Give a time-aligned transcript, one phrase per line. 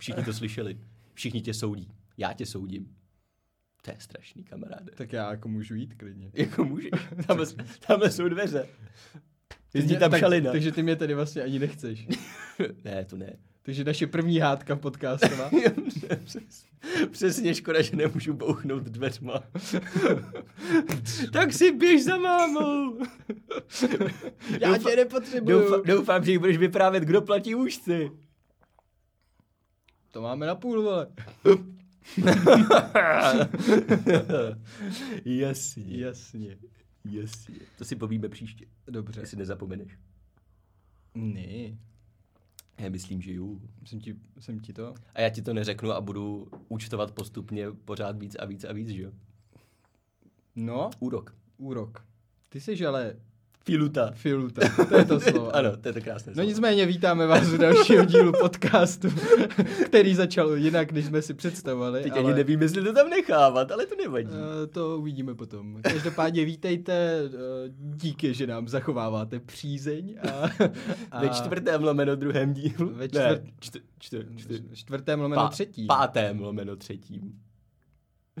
[0.00, 0.78] Všichni to slyšeli.
[1.14, 1.88] Všichni tě soudí.
[2.16, 2.96] Já tě soudím.
[3.82, 4.92] To je strašný, kamaráde.
[4.94, 6.30] Tak já jako můžu jít klidně.
[6.34, 6.90] Jako můžeš.
[7.26, 7.46] Tamhle,
[7.86, 8.68] tamhle jsou dveře.
[9.74, 10.52] Jezdí tam tak, šalina.
[10.52, 12.06] Takže ty mě tedy vlastně ani nechceš.
[12.84, 13.36] ne, to ne.
[13.62, 15.50] Takže naše první hádka podcastová.
[16.24, 16.66] Přes,
[17.10, 19.42] přesně škoda, že nemůžu bouchnout dveřma.
[21.32, 22.98] tak si běž za mámou.
[24.60, 25.60] já Doufa- tě nepotřebuju.
[25.60, 28.10] Doufám, doufám, že jí budeš vyprávět, kdo platí účty.
[30.10, 31.06] To máme na půl, vole.
[35.24, 36.56] Jasně, Jasně.
[37.04, 37.54] jasně.
[37.78, 39.20] To si povíme příště, Dobře.
[39.20, 39.98] jestli nezapomeneš.
[41.14, 41.78] Ne.
[42.78, 43.46] Já myslím, že jo.
[43.84, 44.94] Jsem ti, jsem ti to?
[45.14, 48.88] A já ti to neřeknu a budu účtovat postupně pořád víc a víc a víc,
[48.88, 49.12] že jo?
[50.56, 51.36] No, Úrok.
[51.58, 52.06] úrok.
[52.48, 53.16] Ty jsi ale
[53.64, 54.10] Filuta.
[54.14, 54.60] filuta.
[54.88, 55.50] To je to slovo.
[55.56, 56.48] ano, to je to krásné No slovo.
[56.48, 59.08] nicméně vítáme vás u dalšího dílu podcastu,
[59.86, 62.02] který začal jinak, než jsme si představovali.
[62.02, 62.20] Teď ale...
[62.20, 64.28] ani nevím, jestli to tam nechávat, ale to nevadí.
[64.32, 65.78] Eh, To uvidíme potom.
[65.82, 67.28] Každopádně vítejte, eh,
[67.78, 70.16] díky, že nám zachováváte přízeň.
[70.22, 70.50] A,
[71.10, 72.88] a Ve čtvrtém lomeno druhém dílu.
[72.94, 75.86] Ve Ne, čtvrt- čtr, čtr, čtr, čtvrtém lomeno pá- třetí.
[75.86, 77.32] Pátém lomeno třetím.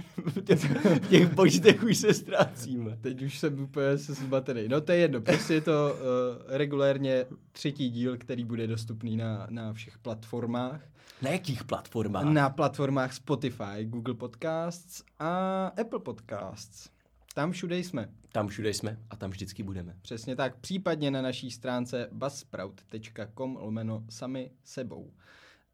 [0.26, 2.98] v těch, počtech už se ztrácíme.
[3.00, 4.68] Teď už jsem úplně se zmatený.
[4.68, 9.46] No to je jedno, prostě je to uh, regulérně třetí díl, který bude dostupný na,
[9.50, 10.80] na všech platformách.
[11.22, 12.24] Na jakých platformách?
[12.24, 16.90] Na platformách Spotify, Google Podcasts a Apple Podcasts.
[17.34, 18.08] Tam všude jsme.
[18.32, 19.96] Tam všude jsme a tam vždycky budeme.
[20.02, 20.56] Přesně tak.
[20.56, 25.12] Případně na naší stránce buzzsprout.com lomeno sami sebou.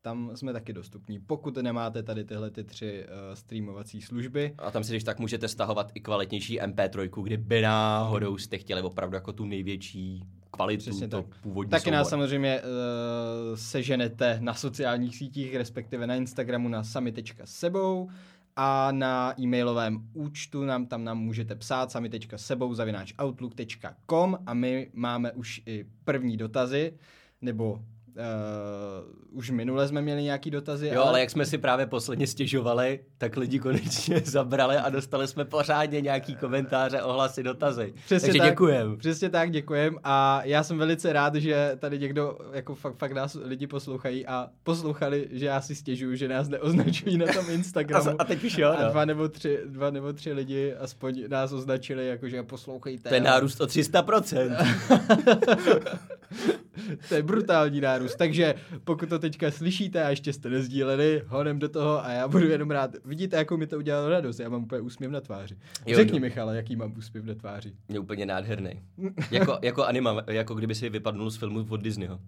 [0.07, 1.19] Tam jsme taky dostupní.
[1.19, 5.49] Pokud nemáte tady tyhle ty tři uh, streamovací služby, A tam si když tak můžete
[5.49, 11.23] stahovat i kvalitnější MP3, kdyby náhodou jste chtěli opravdu jako tu největší kvalitu, Přesně to
[11.23, 11.41] tak.
[11.43, 12.11] původní taky nás soubor.
[12.11, 18.11] samozřejmě uh, seženete na sociálních sítích, respektive na Instagramu na sami.sebou
[18.57, 25.33] a na e-mailovém účtu nám tam nám můžete psát sami.sebou zavináč outlook.com a my máme
[25.33, 26.93] už i první dotazy,
[27.43, 27.81] nebo
[28.17, 33.01] Uh, už minule jsme měli nějaký dotazy, Jo, ale jak jsme si právě posledně stěžovali,
[33.19, 37.95] tak lidi konečně zabrali a dostali jsme pořádně nějaký komentáře, ohlasy, dotazy.
[38.05, 38.51] Přesně Takže tak.
[38.51, 38.97] děkujem.
[38.99, 39.97] Přesně tak, děkujem.
[40.05, 44.49] A já jsem velice rád, že tady někdo, jako fakt, fakt nás lidi poslouchají a
[44.63, 48.11] poslouchali, že já si stěžuju, že nás neoznačují na tom A, Instagramu.
[48.19, 48.91] a teď už jo, A no.
[48.91, 53.15] dva nebo, tři, dva nebo tři lidi aspoň nás označili, jako že poslouchejte.
[53.15, 54.57] Je nárůst o 300%.
[57.09, 58.17] to je brutální nárůst.
[58.17, 58.55] Takže
[58.85, 62.71] pokud to teďka slyšíte a ještě jste nezdíleli, honem do toho a já budu jenom
[62.71, 62.91] rád.
[63.05, 64.39] Vidíte, jakou mi to udělalo radost.
[64.41, 65.57] Já mám úplně úsměv na tváři.
[65.87, 66.25] Jo, Řekni, no.
[66.25, 67.73] Michale, jaký mám úsměv na tváři.
[67.89, 68.83] Je úplně nádherný.
[69.31, 72.21] Jako, jako anima, jako kdyby si vypadnul z filmu od Disneyho.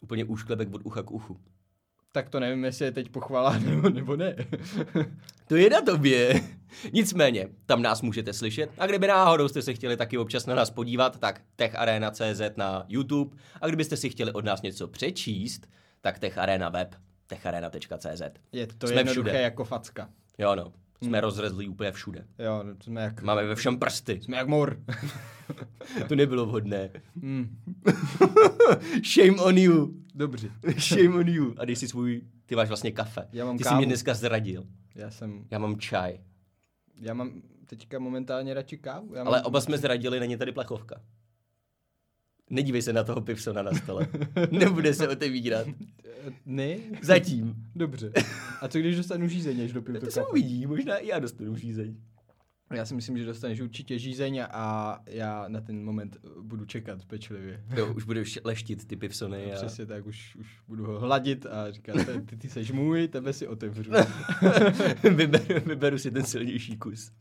[0.00, 1.40] Úplně úšklebek od ucha k uchu.
[2.16, 4.36] Tak to nevím, jestli je teď pochvala nebo, nebo ne.
[5.46, 6.40] To je na tobě.
[6.92, 10.70] Nicméně, tam nás můžete slyšet a kdyby náhodou jste se chtěli taky občas na nás
[10.70, 15.66] podívat, tak techarena.cz na YouTube a kdybyste si chtěli od nás něco přečíst,
[16.00, 16.94] tak techarena web
[17.26, 18.22] techarena.cz.
[18.52, 19.40] Je to Jsme jednoduché všude.
[19.42, 20.08] jako facka.
[20.38, 21.24] Jo no, jsme hmm.
[21.24, 22.26] rozrezlí úplně všude.
[22.38, 24.20] Jo, no, jsme jak, Máme ve všem prsty.
[24.22, 24.80] jsme jak mor.
[26.08, 26.90] To nebylo vhodné.
[27.14, 27.58] mm,
[29.14, 29.94] Shame on you.
[30.14, 30.50] dobře.
[30.78, 31.54] Shame on you.
[31.58, 33.28] A dej si svůj, ty máš vlastně kafe.
[33.32, 33.78] Já mám ty jsi kávu.
[33.78, 34.66] mě dneska zradil.
[34.94, 36.20] Já jsem, Já mám čaj.
[37.00, 39.14] já mám teďka momentálně radši kávu.
[39.14, 41.00] Já mám, Ale oba jsme zradili, není tady plechovka.
[42.50, 44.06] Nedívej se na toho pivsona na stole.
[44.50, 45.66] Nebude se otevírat.
[46.46, 46.76] Ne?
[47.02, 47.54] Zatím.
[47.76, 48.12] Dobře.
[48.60, 50.30] A co když dostanu žízeň, než dopiju to To se kafe?
[50.30, 51.96] uvidí, možná i já dostanu žízeň.
[52.74, 57.64] Já si myslím, že dostaneš určitě žízeň a já na ten moment budu čekat pečlivě.
[57.76, 59.52] Jo, už budeš leštit ty pivsony.
[59.52, 59.56] A...
[59.56, 63.32] Přesně tak, už, už budu ho hladit a říkat, ty, ty, ty seš můj, tebe
[63.32, 63.90] si otevřu.
[65.14, 67.12] vyberu, vyberu si ten silnější kus.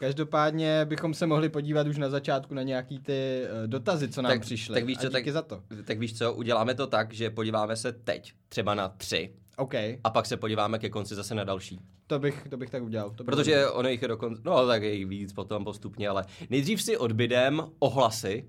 [0.00, 4.32] Každopádně bychom se mohli podívat už na začátku na nějaký ty eh, dotazy, co nám
[4.32, 4.74] Tak- přišly.
[4.74, 5.62] tak víš co, tak- za to.
[5.84, 9.74] Tak víš co, uděláme to tak, že podíváme se teď třeba na tři OK,
[10.04, 11.80] a pak se podíváme ke konci zase na další.
[12.06, 13.10] to bych, to bych tak udělal.
[13.10, 16.24] To Protože bylo- ono jich je dokonce, no tak je jich víc potom postupně, ale
[16.50, 18.44] nejdřív si odbydem ohlasy,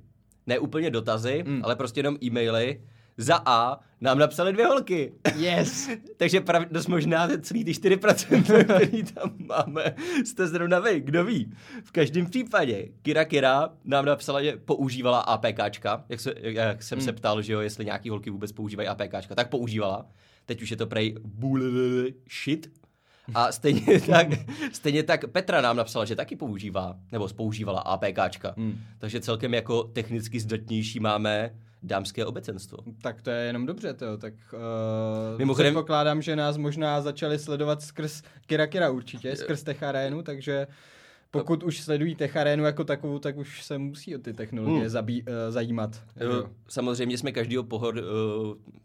[0.47, 1.61] ne úplně dotazy, Mm.
[1.63, 2.81] ale prostě jenom e-maily.
[3.21, 5.13] Za A nám napsali dvě holky.
[5.35, 5.89] Yes!
[6.17, 9.95] Takže prav, dost možná celý ty 4%, který tam máme,
[10.25, 11.51] jste zrovna vy, kdo ví.
[11.83, 17.05] V každém případě Kira Kira nám napsala, že používala APKčka, jak, se, jak jsem Hmm.
[17.05, 20.05] se ptal, že jo, jestli nějaký holky vůbec používají APKčka, tak používala.
[20.45, 22.71] Teď už je to prej bullshit.
[23.33, 24.27] A stejně tak,
[24.71, 28.53] stejně tak Petra nám napsala, že taky používá, nebo spoužívala APKčka.
[28.57, 28.79] Hmm.
[28.97, 31.51] Takže celkem jako technicky zdatnější máme
[31.83, 32.77] dámské obecenstvo.
[33.01, 34.17] Tak to je jenom dobře, to.
[34.17, 34.59] Tak uh,
[35.39, 40.67] Mimochodem- předpokládám, že nás možná začali sledovat skrz Kira Kira určitě, skrz Tech Arenu, takže
[41.31, 44.89] pokud už sledují Tech Arenu jako takovou, tak už se musí o ty technologie Hmm.
[44.89, 46.01] zabí, uh, zajímat.
[46.19, 46.43] Jo.
[46.45, 48.03] Eh, Samozřejmě jsme každýho pohor, uh,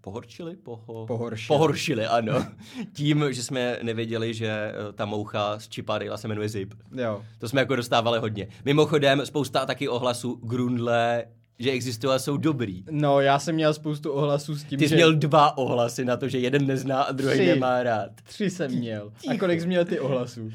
[0.01, 0.57] pohorčili?
[0.57, 1.47] Poho, Pohoršili.
[1.59, 2.47] Pohoršili, ano.
[2.93, 6.75] Tím, že jsme nevěděli, že eh, ta moucha z Chipadilla se jmenuje Zip.
[6.93, 7.25] jo.
[7.39, 8.49] To jsme jako dostávali hodně.
[8.65, 11.25] Mimochodem, spousta taky ohlasů Grundle,
[11.59, 12.85] že existují a jsou dobrý.
[12.91, 14.95] No, já jsem měl spoustu ohlasů s tím, Ty jsi že...
[14.97, 17.47] měl dva ohlasy na to, že jeden nezná a druhý Tři.
[17.47, 18.11] nemá rád.
[18.23, 19.13] Tři jsem měl.
[19.31, 20.41] A kolik jsi měl ty ohlasů?
[20.45, 20.53] Uh,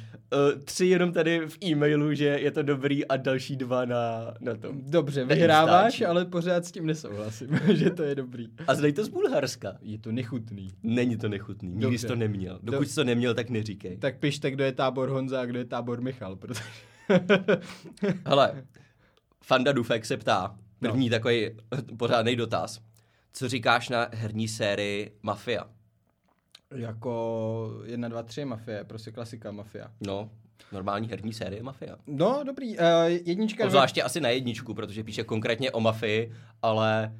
[0.64, 4.82] tři jenom tady v e-mailu, že je to dobrý a další dva na, na tom.
[4.84, 8.48] Dobře, vyhráváš, ale pořád s tím nesouhlasím, že to je dobrý.
[8.68, 9.78] A zdej to z Bulharska.
[9.82, 10.68] Je to nechutný.
[10.84, 11.98] Není to nechutný, nikdy Dobře.
[11.98, 12.60] jsi to neměl.
[12.64, 13.98] Dokud Do- jsi to neměl, tak neříkej.
[13.98, 16.62] Tak pište, kdo je tábor Honza a kdo je tábor Michal, protože...
[18.26, 18.64] Hele,
[19.44, 21.16] Fanda Dufek se ptá, první no.
[21.16, 21.50] takový
[21.98, 22.82] pořádný dotaz.
[23.34, 25.70] Co říkáš na herní sérii Mafia?
[26.76, 29.92] jako 1, 2, 3 mafie, prostě klasika mafia.
[30.02, 30.30] No,
[30.72, 31.96] normální herní série Mafia.
[32.08, 32.78] No, dobrý.
[32.78, 33.66] Uh, jednička...
[33.66, 37.16] Obzvláště asi na jedničku, protože píše konkrétně o mafii, ale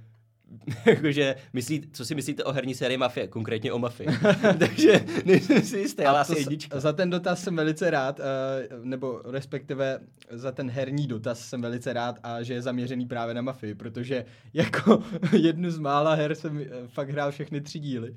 [0.86, 4.10] jakože myslí, co si myslíte o herní sérii Mafie, konkrétně o mafii.
[4.60, 6.80] Takže nejsem si jistý, ale asi jednička.
[6.80, 8.26] Za ten dotaz jsem velice rád, uh,
[8.86, 10.00] nebo respektive
[10.32, 14.26] za ten herní dotaz jsem velice rád a že je zaměřený právě na mafii, protože
[14.54, 15.04] jako
[15.38, 18.16] jednu z mála her jsem eh, fakt hrál všechny tři díly.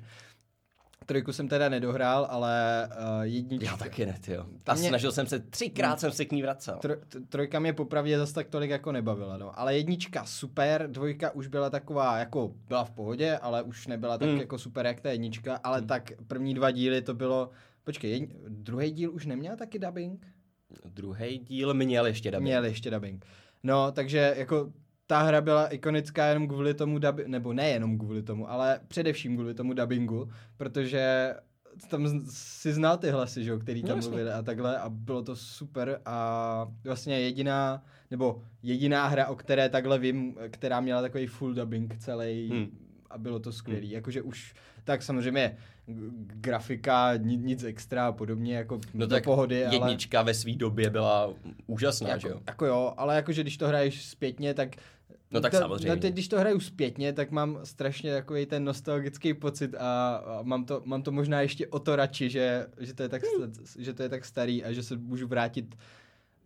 [1.05, 3.65] Trojku jsem teda nedohrál, ale uh, jednička...
[3.65, 4.45] Já taky ne, jo.
[4.65, 6.77] A Mě- snažil jsem se, třikrát jsem se k ní vracel.
[6.81, 6.93] Tro,
[7.29, 9.59] trojka mě popravdě zase tak tolik jako nebavila, no.
[9.59, 14.29] Ale jednička super, dvojka už byla taková, jako byla v pohodě, ale už nebyla tak
[14.29, 14.37] Mm.
[14.37, 17.49] jako super jak ta jednička, ale tak první dva díly to bylo,
[17.83, 20.27] počkej, jedni, druhý díl už neměl taky dubbing?
[20.85, 22.43] Druhý díl měl ještě dubbing.
[22.43, 23.25] Měl ještě dubbing.
[23.63, 24.71] No, takže jako
[25.13, 29.53] ta hra byla ikonická jenom kvůli tomu dubbingu, nebo nejenom kvůli tomu, ale především kvůli
[29.53, 31.33] tomu dubbingu, protože
[31.89, 34.09] tam si znal ty hlasy, že jo, který No, tam jasně.
[34.09, 39.69] mluvili a takhle a bylo to super a vlastně jediná, nebo jediná hra, o které
[39.69, 42.77] takhle vím, která měla takový full dubbing celý Hmm.
[43.09, 43.91] a bylo to skvělý.
[43.91, 45.57] Jakože už, tak samozřejmě
[46.27, 49.75] grafika, ni- nic extra a podobně, jako No do tak pohody, ale...
[49.75, 51.33] jednička ve své době byla
[51.67, 52.39] úžasná, Jako, že jo?
[52.47, 54.75] jako jo, ale jakože když to hraješ zpětně, tak...
[55.33, 55.89] No tak to, samozřejmě.
[55.95, 60.39] No teď, když to hraju zpětně, tak mám strašně takový ten nostalgický pocit a, a
[60.43, 63.63] mám, to, mám to možná ještě o to radši, že, že, to je tak, sta-
[63.79, 65.75] že to je tak starý a že se můžu vrátit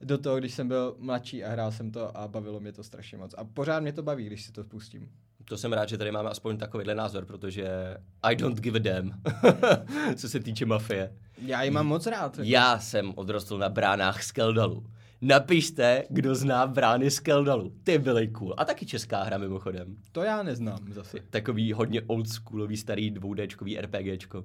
[0.02, 3.18] do toho, když jsem byl mladší a hrál jsem to a bavilo mě to strašně
[3.18, 3.36] moc.
[3.38, 5.10] A pořád mě to baví, když si to pustím.
[5.46, 9.22] To jsem rád, že tady máme aspoň takovýhle názor, protože I don't give a damn,
[10.16, 11.14] co se týče mafie.
[11.42, 12.40] Já ji mám moc rád.
[12.44, 14.86] Já jsem odrostl na bránách Skeldalu.
[15.22, 17.74] Napište, kdo zná brány Skeldalu.
[17.84, 18.54] Ty byly cool.
[18.58, 19.98] A taky česká hra mimochodem.
[20.12, 21.18] To já neznám zase.
[21.30, 24.44] Takový hodně oldschoolový starý 2Dčkový RPGčko.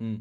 [0.00, 0.20] Hm.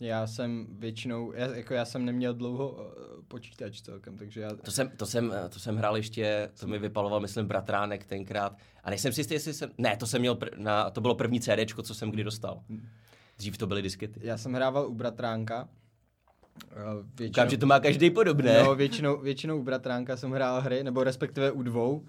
[0.00, 2.82] Já jsem většinou, já, jako já jsem neměl dlouho uh,
[3.28, 4.54] počítač celkem, takže já...
[4.54, 8.58] To jsem, to, jsem, to jsem hrál ještě, to mi vypaloval, myslím, bratránek tenkrát.
[8.84, 9.70] A nejsem si jistý, jestli jsem...
[9.78, 12.62] Ne, to jsem měl, pr- na, to bylo první CDčko, co jsem kdy dostal.
[13.38, 14.20] Dřív to byly diskety.
[14.22, 15.68] Já jsem hrával u bratránka.
[16.62, 18.62] Eh, Většinou, Říkám, že to má každý podobné.
[18.62, 21.96] No, většinou, většinou u bratránka jsem hrál hry, nebo respektive u dvou.
[21.96, 22.06] Uh,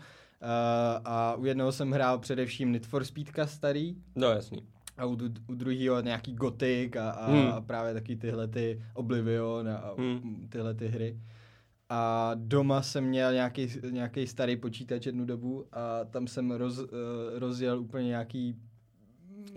[1.06, 4.60] a u jednoho jsem hrál především Need for Speedka starý, no jasný.
[4.98, 7.48] a u, u druhého nějaký Gothic a, a, Hmm.
[7.48, 10.48] a právě taky tyhle ty Oblivion a, a Hmm.
[10.50, 11.20] tyhle ty hry.
[11.90, 16.88] A doma jsem měl nějaký, nějaký starý počítač jednu dobu a tam jsem roz, uh,
[17.36, 18.56] rozjel úplně nějaký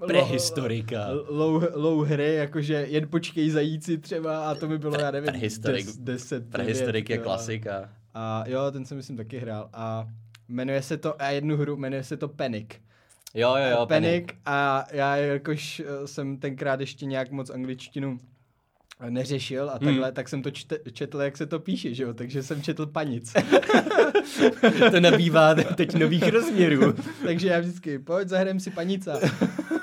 [0.06, 1.06] Prehistorika.
[1.28, 5.86] low, low hry, jakože jen počkej zajíci třeba a to mi bylo, já nevím, Prehistorik.
[5.86, 7.22] des, 10, Prehistorik je jo.
[7.22, 7.88] klasika.
[8.14, 10.06] A jo, ten jsem myslím taky hrál a
[10.48, 12.68] jmenuje se to, a jednu hru, jmenuje se to Panic.
[13.34, 13.86] Jo, jo, jo.
[13.86, 18.20] Panic a já jakož eh, jsem tenkrát ještě nějak moc angličtinu
[19.08, 19.80] neřešil a Hmm.
[19.88, 22.86] takhle, tak jsem to čte, četl, jak se to píše, že jo, takže jsem četl
[22.86, 23.32] panic.
[24.90, 26.94] to nabývá teď nových rozměrů.
[27.26, 29.20] takže já vždycky, pojď, zahrajeme si panica.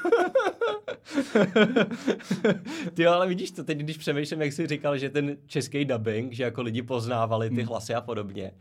[2.94, 6.34] Ty jo, ale vidíš to teď, když přemýšlím, jak jsi říkal, že ten český dubbing,
[6.34, 8.52] že jako lidi poznávali ty hlasy a podobně,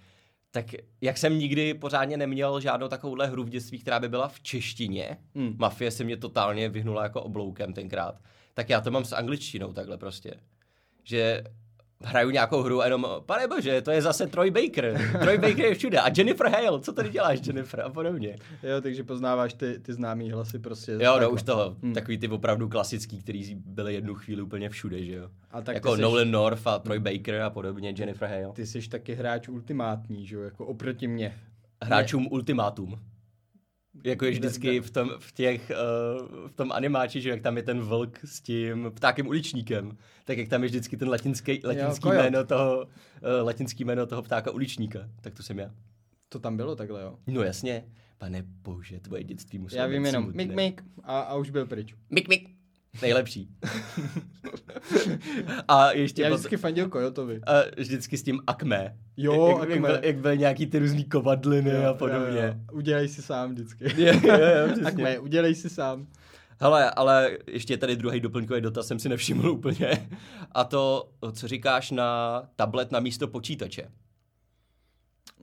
[0.50, 0.66] tak
[1.00, 5.16] jak jsem nikdy pořádně neměl žádnou takovouhle hru v dětství, která by byla v češtině,
[5.34, 5.56] Hmm.
[5.58, 8.20] Mafie se mě totálně vyhnula jako obloukem tenkrát,
[8.54, 10.34] tak já to mám s angličtinou takhle prostě.
[11.04, 11.44] Že
[12.02, 15.10] hraju nějakou hru a jenom, pane bože, to je zase Troy Baker.
[15.20, 16.00] Troy Baker je všude.
[16.00, 17.80] A Jennifer Hale, co tady děláš, Jennifer?
[17.80, 18.36] A podobně.
[18.62, 20.92] Jo, takže poznáváš ty, ty známý hlasy prostě.
[20.92, 21.28] Jo, no takhle.
[21.28, 21.76] už toho.
[21.82, 21.94] Hmm.
[21.94, 25.28] Takový ty opravdu klasický, který byly jednu chvíli úplně všude, že jo.
[25.50, 28.52] A tak jako ty Nolan North a Troy Baker a podobně, Jennifer Hale.
[28.54, 31.34] Ty jsi taky hráč ultimátní, že jo, jako oproti mně.
[31.82, 32.98] Hráčům ultimátum.
[34.04, 37.62] Jako je vždycky v tom, v těch, uh, v tom animáči, že jak tam je
[37.62, 42.14] ten vlk s tím ptákem uličníkem, tak jak tam je vždycky ten latinský, latinský Jo,
[42.14, 45.70] jméno toho, uh, latinský jméno toho ptáka uličníka, tak to jsem já.
[46.28, 47.18] To tam bylo takhle, jo.
[47.26, 47.84] No jasně,
[48.18, 51.94] pane bože, tvoje dětství muselo Já vím jenom mik mik a, a už byl pryč.
[52.10, 52.53] Mik, mik.
[53.02, 53.48] Nejlepší.
[55.68, 57.40] a ještě Já pot- vždycky fandil Kojotovi.
[57.46, 58.96] a vždycky s tím akme.
[59.16, 59.88] Jo, jak, jak, Akme.
[59.88, 62.40] byl, jak byl nějaký ty různý kovadliny Jo, a podobně.
[62.40, 62.54] jo, jo.
[62.72, 63.84] Udělej si sám vždycky.
[64.02, 64.86] Jo, jo, jo.
[64.86, 66.06] Akme, udělej si sám.
[66.60, 70.08] Hele, ale ještě tady druhý doplňkový dotaz jsem si nevšiml úplně.
[70.52, 73.82] A to, co říkáš na tablet na místo počítače.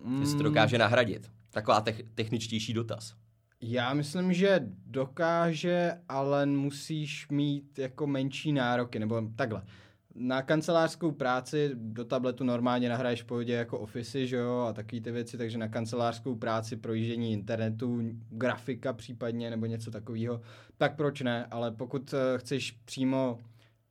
[0.04, 1.32] Mm, Jestli to dokáže nahradit.
[1.52, 3.14] Taková tech, techničtější dotaz.
[3.62, 9.64] Já myslím, že dokáže, ale musíš mít jako menší nároky, nebo takhle.
[10.16, 15.02] Na kancelářskou práci do tabletu normálně nahraješ v pohodě jako Office, že jo, a takové
[15.02, 20.42] ty věci, takže na kancelářskou práci, projíždění internetu, grafika případně, nebo něco takového,
[20.78, 23.40] tak proč ne, ale pokud eh, chceš přímo,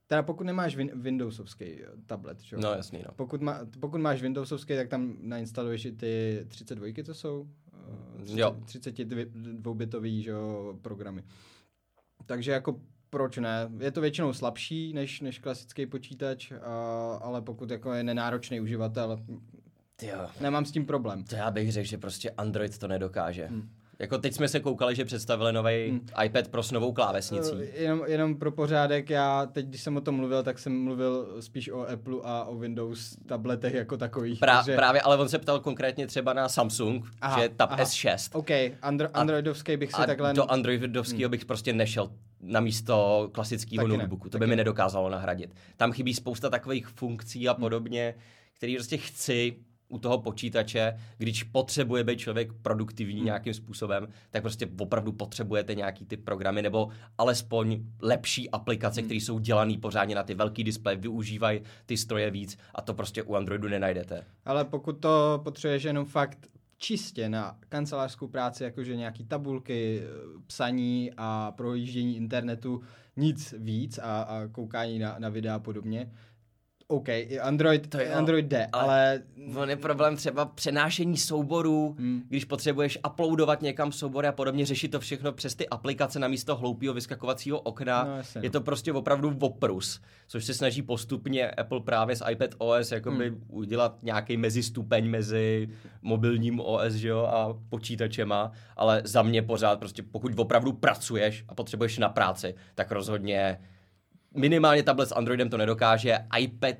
[0.07, 3.13] teda pokud nemáš win- Windowsovský eh, tablet, že jo, No jasný, no.
[3.17, 7.49] pokud, má, pokud máš Windowsovský, tak tam nainstaluješ i ty 32, co jsou?
[7.91, 8.57] Eh, Jo.
[8.67, 11.25] 32-bitový že jo, programy.
[12.27, 12.81] Takže jako
[13.11, 13.71] proč ne?
[13.79, 19.19] Je to většinou slabší než, než klasický počítač, a, ale pokud jako je nenáročný uživatel,
[20.03, 20.29] Jo.
[20.41, 21.25] nemám s tím problém.
[21.25, 23.47] To já bych řekl, že prostě Android to nedokáže.
[23.47, 23.71] Hmm.
[24.01, 26.07] Jako teď jsme se koukali, že představili nový Hmm.
[26.25, 27.51] iPad Pro s novou klávesnicí.
[27.61, 31.37] Eh, Jenom, jenom pro pořádek, já teď, když jsem o tom mluvil, tak jsem mluvil
[31.41, 34.39] spíš o Apple a o Windows tabletech jako takových.
[34.41, 34.77] Pra, takže...
[34.77, 37.85] Právě, ale on se ptal konkrétně třeba na Samsung, Aha, že Tab aha.
[37.85, 38.39] S6.
[38.39, 38.51] OK,
[38.83, 40.33] Andro- Androidovský bych si A takhle...
[40.35, 44.29] do Androidovského bych prostě nešel na místo klasického Taky ne, notebooku.
[44.29, 44.57] To by mi ne.
[44.57, 45.55] nedokázalo nahradit.
[45.77, 47.49] Tam chybí spousta takových funkcí Hmm.
[47.51, 48.15] a podobně,
[48.57, 49.57] který prostě chci
[49.91, 53.25] u toho počítače, když potřebuje být člověk produktivní Hmm.
[53.25, 58.49] nějakým způsobem, tak prostě opravdu potřebujete nějaký ty programy nebo alespoň lepší Hmm.
[58.53, 62.95] aplikace, které jsou dělané pořádně na ty velký displeje, využívají ty stroje víc a to
[62.95, 64.25] prostě u Androidu nenajdete.
[64.45, 66.39] Ale pokud to potřebuješ jenom fakt
[66.79, 70.03] čistě na kancelářskou práci, jakože nějaký tabulky,
[70.47, 72.83] psaní a projíždění internetu,
[73.17, 76.11] nic víc a, a koukání na, na videa a podobně,
[76.91, 77.09] OK,
[77.43, 79.23] Android, To jo, Android jde, ale- ale...
[79.57, 82.23] On je problém třeba přenášení souborů, Hmm.
[82.29, 86.57] když potřebuješ uploadovat někam soubory a podobně, řešit to všechno přes ty aplikace na místo
[86.57, 88.05] hloupého vyskakovacího okna.
[88.05, 88.53] No, jasně, je no.
[88.53, 93.45] to prostě opravdu oprus, což se snaží postupně Apple právě s iPad OS jakoby Hmm.
[93.49, 95.69] udělat nějaký mezistupeň mezi
[96.03, 101.55] mobilním OS že jo, a počítačema, ale za mě pořád prostě pokud opravdu pracuješ a
[101.55, 103.61] potřebuješ na práci, tak rozhodně
[104.35, 106.77] minimálně tablet s Androidem to nedokáže, iPad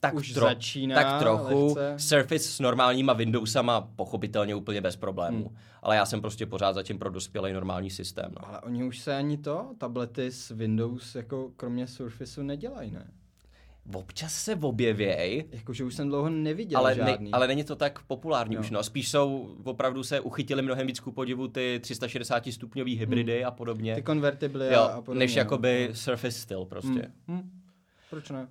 [0.00, 1.94] tak, Už tro- začíná tak trochu, lehce.
[1.96, 5.48] Surface s normálníma Windowsama pochopitelně úplně bez problémů.
[5.48, 5.56] Hmm.
[5.82, 8.32] Ale já jsem prostě pořád zatím pro dospělý normální systém.
[8.40, 8.48] No.
[8.48, 13.06] Ale oni už se ani to, tablety s Windows, jako kromě Surfaceu nedělají, ne?
[13.94, 17.32] Občas se objevěj, Jakože už jsem dlouho neviděl ale, ne, žádný.
[17.32, 18.60] ale není to tak populární Jo.
[18.60, 18.70] už.
[18.70, 18.82] No.
[18.82, 23.94] Spíš jsou, opravdu se uchytili mnohem víc ku podivu ty 360 stupňový hybridy a podobně.
[23.94, 25.18] Ty konvertibly a, podobně.
[25.18, 25.38] než no.
[25.38, 27.12] jakoby Surface styl prostě.
[27.28, 27.38] Hmm.
[27.38, 27.50] Hmm.
[28.10, 28.48] Proč ne?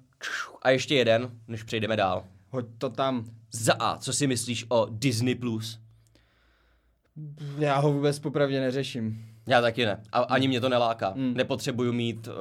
[0.61, 2.23] A ještě jeden, než přejdeme dál.
[2.49, 3.25] Hoď to tam.
[3.51, 5.35] Za A, co si myslíš o Disney+.
[5.35, 5.79] Plus?
[7.57, 9.25] Já ho vůbec popravdě neřeším.
[9.49, 10.01] Já taky ne.
[10.11, 11.09] A ani mě to neláká.
[11.09, 11.33] Hmm.
[11.33, 12.33] Nepotřebuju mít uh,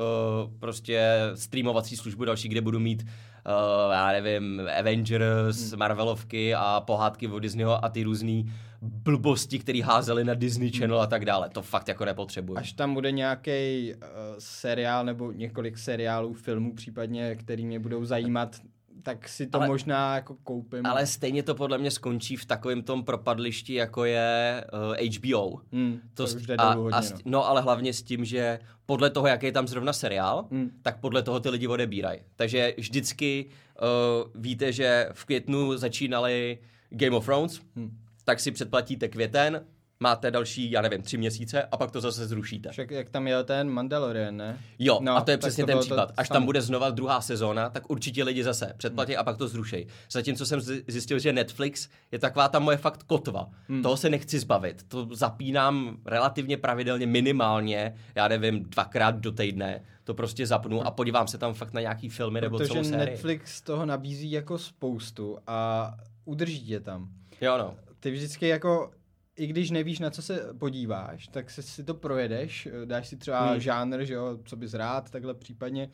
[0.58, 5.78] prostě streamovací službu další, kde budu mít, uh, já nevím, Avengers, Hmm.
[5.78, 11.06] Marvelovky a pohádky od Disneyho a ty různý blbosti, které házely na Disney Channel a
[11.06, 11.48] tak dále.
[11.48, 12.58] To fakt jako nepotřebuju.
[12.58, 14.00] Až tam bude nějaký uh,
[14.38, 18.56] seriál nebo několik seriálů, filmů případně, který mě budou zajímat,
[19.02, 20.86] tak si to Ale- možná jako koupím.
[20.86, 25.60] Ale stejně to podle mě skončí v takovém tom propadlišti, jako je uh, HBO.
[25.72, 27.48] hmm, to, s- už jde a, hodně, a s, no.
[27.48, 30.70] ale hlavně s tím, že podle toho, jaký je tam zrovna seriál, Hmm.
[30.82, 32.20] tak podle toho ty lidi odebírají.
[32.36, 33.46] Takže vždycky
[33.82, 36.58] uh, víte, že v květnu začínali
[36.90, 37.90] Game of Thrones, Hmm.
[38.24, 39.64] tak si předplatíte květen,
[40.00, 42.70] máte další, já nevím, tři měsíce a pak to zase zrušíte.
[42.70, 44.58] Však jak tam jel ten Mandalorian, ne?
[44.78, 46.12] Jo, No, a to je přesně to ten případ.
[46.16, 49.86] Až tam bude znova druhá sezóna, tak určitě lidi zase předplatí a pak to zrušej.
[50.10, 53.50] Zatímco jsem zjistil, že Netflix je taková ta moje fakt kotva.
[53.68, 53.82] Hmm.
[53.82, 54.82] Toho se nechci zbavit.
[54.88, 59.82] To zapínám relativně pravidelně, minimálně, já nevím, dvakrát do týdne.
[60.04, 63.10] To prostě zapnu a podívám se tam fakt na nějaký filmy nebo Protože celou sérii.
[63.10, 65.90] Netflix toho nabízí jako spoustu a
[66.24, 67.08] udrží je tam.
[67.40, 67.74] Jo, no.
[68.00, 68.90] Ty vždycky jako,
[69.38, 73.40] i když nevíš, na co se podíváš, tak se si to projedeš, dáš si třeba
[73.40, 73.50] Hmm.
[73.50, 73.60] hmm.
[73.60, 75.90] žánr, že jo, co bys rád, takhle případně.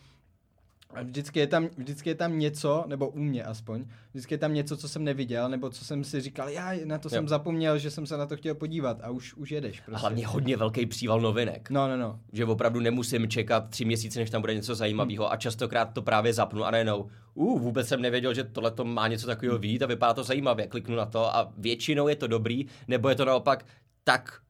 [0.94, 4.54] A vždycky je, tam, vždycky je tam něco, nebo u mě aspoň, vždycky je tam
[4.54, 7.10] něco, co jsem neviděl, nebo co jsem si říkal, já na to jo.
[7.10, 9.80] jsem zapomněl, že jsem se na to chtěl podívat a už, už jedeš.
[9.80, 9.96] Prostě.
[9.96, 11.70] A hlavně hodně velký příval novinek.
[11.70, 12.20] No, no, no.
[12.32, 15.32] Že opravdu nemusím čekat tři měsíce, než tam bude něco zajímavého hmm.
[15.32, 19.08] a častokrát to právě zapnu a nejenom, uh, vůbec jsem nevěděl, že tohle to má
[19.08, 20.66] něco takového vít a vypadá to zajímavě.
[20.66, 23.66] Kliknu na to a většinou je to dobrý, nebo je to naopak
[24.04, 24.40] tak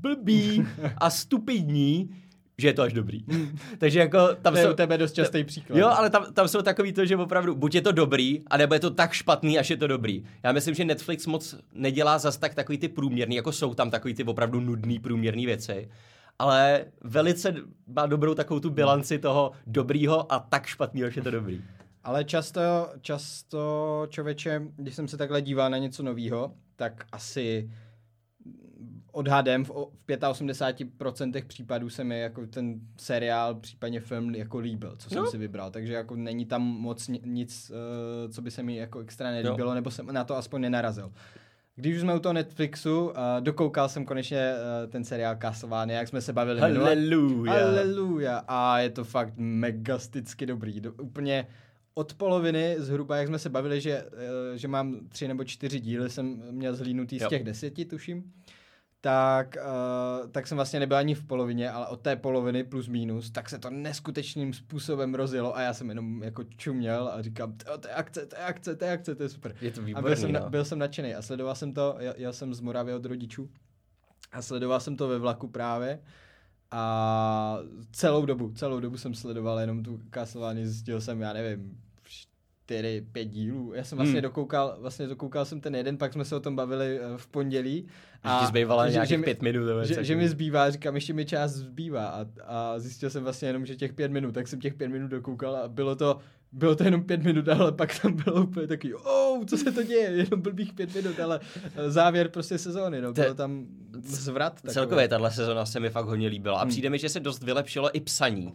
[0.00, 0.66] blbý
[0.98, 2.10] a stupidní,
[2.58, 3.24] že je to až dobrý.
[3.78, 4.70] Takže jako tam to jsou...
[4.70, 5.78] u tebe dost častý příklad.
[5.78, 8.80] Jo, ale tam, tam jsou takový to, že opravdu buď je to dobrý, anebo je
[8.80, 10.24] to tak špatný, až je to dobrý.
[10.42, 14.14] Já myslím, že Netflix moc nedělá zas tak takový ty průměrný, jako jsou tam takový
[14.14, 15.88] ty opravdu nudný průměrný věci,
[16.38, 17.54] ale velice
[17.86, 21.62] má dobrou takovou tu bilanci toho dobrýho a tak špatného, že je to dobrý.
[22.04, 22.60] Ale často,
[23.00, 27.70] často člověče, když jsem se takhle díval na něco nového, tak asi
[29.16, 35.08] odhadem v, v 85% případů se mi jako ten seriál, případně film jako líbil, co
[35.08, 35.30] jsem no.
[35.30, 35.70] si vybral.
[35.70, 39.74] Takže jako není tam moc nic, uh, co by se mi jako extra nelíbilo, no.
[39.74, 41.12] nebo jsem na to aspoň nenarazil.
[41.76, 46.08] Když už jsme u toho Netflixu, uh, dokoukal jsem konečně uh, ten seriál Castlevania, jak
[46.08, 47.52] jsme se bavili Haleluja.
[47.52, 48.42] Haleluja.
[48.48, 50.80] A je to fakt megasticky dobrý.
[50.80, 51.46] Do, úplně
[51.94, 56.10] od poloviny zhruba, jak jsme se bavili, že, uh, že mám tři nebo čtyři díly,
[56.10, 57.26] jsem měl zhlínutý jo.
[57.26, 58.32] z těch deseti, tuším
[59.06, 63.30] tak, uh, tak jsem vlastně nebyl ani v polovině, ale od té poloviny plus minus,
[63.30, 67.88] tak se to neskutečným způsobem rozjelo a já jsem jenom jako čuměl a říkám, to
[67.88, 69.54] je akce, to je akce, to je akce, to je super.
[69.60, 70.50] Je to výborný, a byl jsem, no.
[70.50, 73.50] byl jsem nadšený a sledoval jsem to, já, jsem z Moravy od rodičů
[74.32, 76.00] a sledoval jsem to ve vlaku právě
[76.70, 77.58] a
[77.92, 81.80] celou dobu, celou dobu jsem sledoval jenom tu Castlevania, zjistil jsem, já nevím,
[82.66, 83.72] čtyři, pět dílů.
[83.74, 84.22] Já jsem vlastně hmm.
[84.22, 87.86] dokoukal, vlastně dokoukal jsem ten jeden, pak jsme se o tom bavili eh, v pondělí.
[88.22, 89.84] A že zbývala nějakých že mi, pět minut.
[89.84, 93.66] Že, že, mi zbývá, říkám, ještě mi čas zbývá a, a zjistil jsem vlastně jenom,
[93.66, 96.18] že těch pět minut, tak jsem těch pět minut dokoukal a bylo to,
[96.52, 99.82] bylo to jenom pět minut, ale pak tam bylo úplně takový, oh, co se to
[99.82, 101.40] děje, jenom blbých pět minut, ale
[101.76, 103.66] eh, závěr prostě sezóny, no, bylo tam
[104.02, 104.60] zvrat.
[104.68, 106.70] Celkově tahle sezóna se mi fakt hodně líbila a hmm.
[106.70, 108.54] přijde mi, že se dost vylepšilo i psaní.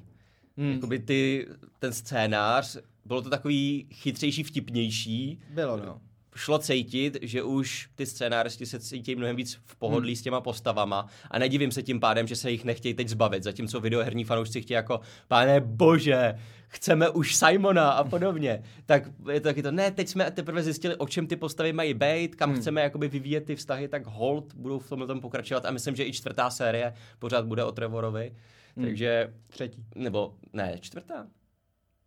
[0.57, 0.71] Hmm.
[0.71, 1.47] Jakoby ty,
[1.79, 5.39] ten scénář, bylo to takový chytřejší, vtipnější.
[5.49, 6.01] Bylo, no.
[6.35, 10.15] Šlo cítit, že už ty scénáristi se cítí mnohem víc v pohodlí hmm.
[10.15, 13.79] s těma postavama a nedivím se tím pádem, že se jich nechtějí teď zbavit, zatímco
[13.79, 16.35] videoherní fanoušci chtějí jako, pane bože,
[16.67, 18.63] chceme už Simona a podobně.
[18.85, 21.93] tak je to taky to, ne, teď jsme teprve zjistili, o čem ty postavy mají
[21.93, 22.59] být, kam hmm.
[22.59, 26.05] chceme jakoby vyvíjet ty vztahy, tak hold budou v tomhle tom pokračovat a myslím, že
[26.05, 28.35] i čtvrtá série pořád bude o Trevorovi.
[28.77, 28.85] Hmm.
[28.85, 29.33] Takže...
[29.47, 29.85] Třetí.
[29.95, 31.27] Nebo, ne, čtvrtá.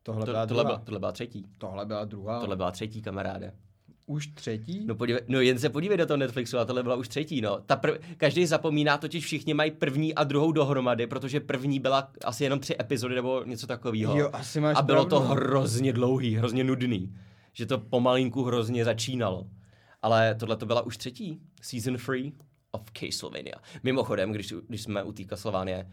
[0.07, 1.47] Tohle, to, byla tohle, byla, tohle byla třetí.
[1.59, 2.41] Tohle byla druhá.
[2.41, 3.53] Tohle byla třetí, kamaráde.
[4.07, 4.85] Už třetí?
[4.87, 7.59] No, podívej, no jen se podívej do toho Netflixu a tohle byla už třetí, no.
[7.67, 12.45] Ta prv, každý zapomíná, totiž všichni mají první a druhou dohromady, protože první byla asi
[12.45, 14.19] jenom tři epizody nebo něco takového.
[14.19, 15.27] Jo, asi máš A bylo pravdu.
[15.29, 17.15] to hrozně dlouhý, hrozně nudný.
[17.53, 19.47] Že to pomalinku hrozně začínalo.
[20.03, 21.41] Ale tohle to byla už třetí.
[21.63, 22.33] Season 3
[22.71, 23.55] of Castlevania.
[23.83, 25.85] Mimochodem, když, když jsme u té Castlevania,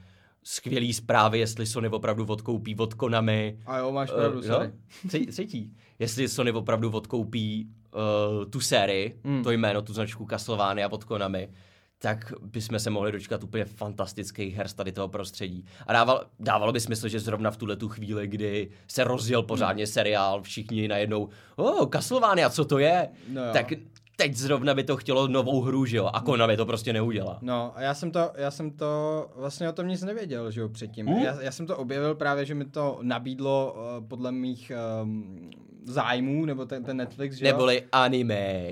[0.43, 3.57] skvělý zprávy, jestli Sony opravdu odkoupí od Konami.
[3.65, 4.71] A jo, máš pravdu, uh, sorry.
[5.03, 5.25] No?
[5.31, 5.73] Třetí.
[5.99, 9.43] Jestli Sony opravdu odkoupí uh, tu sérii, mm.
[9.43, 11.49] to jméno, tu značku Castlevania od Konami,
[11.97, 15.65] tak bychom se mohli dočkat úplně fantastických her z tady toho prostředí.
[15.87, 19.83] A dával, dávalo by smysl, že zrovna v tuhle tu chvíli, kdy se rozjel pořádně
[19.83, 19.87] mm.
[19.87, 23.09] seriál, všichni najednou, o, oh, Castlevania, co to je?
[23.29, 23.73] No tak
[24.21, 26.09] teď zrovna by to chtělo novou hru, že jo?
[26.13, 27.37] A Konami to prostě neudělá.
[27.41, 30.69] No a já jsem to, já jsem to, vlastně o tom nic nevěděl, že jo,
[30.69, 31.07] předtím.
[31.07, 31.23] Hmm?
[31.23, 34.71] Já, já jsem to objevil právě, že mi to nabídlo uh, podle mých
[35.03, 35.51] um,
[35.83, 38.63] zájmů, nebo ten, ten Netflix, že Neboli anime.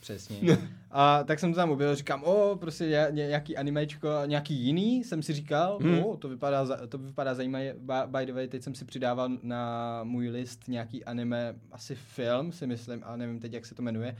[0.00, 0.58] Přesně.
[0.90, 5.22] A tak jsem to tam objevil, říkám, o, prostě ně, nějaký animečko, nějaký jiný, jsem
[5.22, 6.04] si říkal, hmm.
[6.04, 7.76] o, to vypadá, to vypadá zajímavě,
[8.06, 12.66] by the way, teď jsem si přidával na můj list nějaký anime, asi film, si
[12.66, 14.16] myslím, a nevím teď, jak se to jmenuje,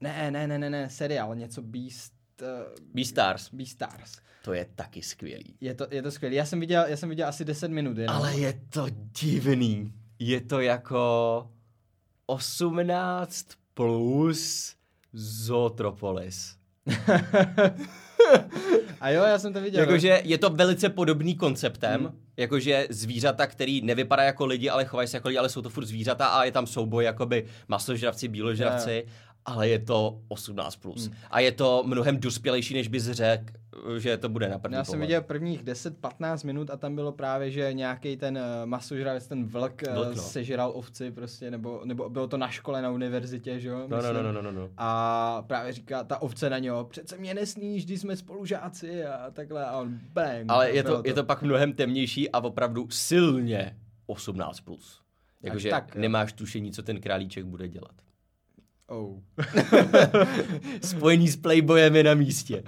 [0.00, 2.12] ne, ne, ne, ne, ne, seriál, něco Beast...
[2.42, 2.48] Uh,
[2.94, 3.50] Beastars.
[3.52, 4.16] Beastars.
[4.44, 5.56] To je taky skvělý.
[5.60, 6.36] Je to, je to skvělý.
[6.36, 7.98] Já jsem viděl, já jsem viděl asi 10 minut.
[7.98, 8.16] Jenom.
[8.16, 8.86] Ale je to
[9.20, 9.92] divný.
[10.18, 11.50] Je to jako
[12.26, 14.74] 18 plus
[15.12, 16.56] Zootropolis.
[19.00, 19.80] A jo, já jsem to viděl.
[19.80, 22.20] Jakože je to velice podobný konceptem, hmm.
[22.36, 25.84] jakože zvířata, který nevypadá jako lidi, ale chovají se jako lidi, ale jsou to furt
[25.84, 28.90] zvířata a je tam souboj jakoby masožravci, bíložravci.
[28.90, 30.80] Yeah ale je to 18+.
[30.80, 31.06] Plus.
[31.06, 31.16] Hmm.
[31.30, 33.52] A je to mnohem dospělejší, než bys řekl,
[33.98, 35.06] že to bude na první Já jsem pohled.
[35.06, 39.82] viděl prvních 10-15 minut a tam bylo právě, že nějaký ten uh, masožravec, ten vlk,
[39.88, 40.22] uh, vlk no.
[40.22, 43.86] sežral ovci prostě, nebo, nebo bylo to na škole, na univerzitě, že jo?
[43.88, 44.70] No, no, no, no, no, no.
[44.76, 49.66] A právě říká ta ovce na něho, přece mě nesníš, když jsme spolužáci a takhle
[49.66, 50.44] a on bang.
[50.48, 53.76] Ale je to, to, je to pak mnohem temnější a opravdu silně
[54.08, 54.52] 18+.
[54.64, 55.00] Plus.
[55.42, 58.07] Jakože tak, nemáš tušení, co ten králíček bude dělat.
[58.90, 59.16] Oh.
[60.82, 62.62] Spojení s Playboyem je na místě.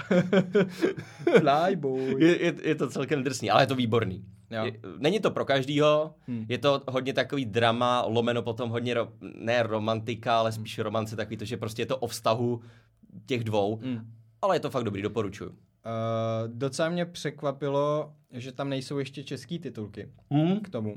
[1.40, 2.14] Playboy.
[2.24, 4.24] Je, je, je to celkem drsný, ale je to výborný.
[4.50, 4.64] Jo.
[4.64, 6.44] Je, není to pro každýho, Hmm.
[6.48, 11.36] je to hodně takový drama, lomeno potom hodně, ro, ne romantika, ale spíš romance takový,
[11.36, 12.60] to, že prostě je to o vztahu
[13.26, 14.00] těch dvou, Hmm.
[14.42, 15.50] ale je to fakt dobrý, doporučuju.
[15.50, 15.56] Uh,
[16.46, 20.60] docela mě překvapilo, že tam nejsou ještě český titulky Hmm?
[20.60, 20.96] k tomu.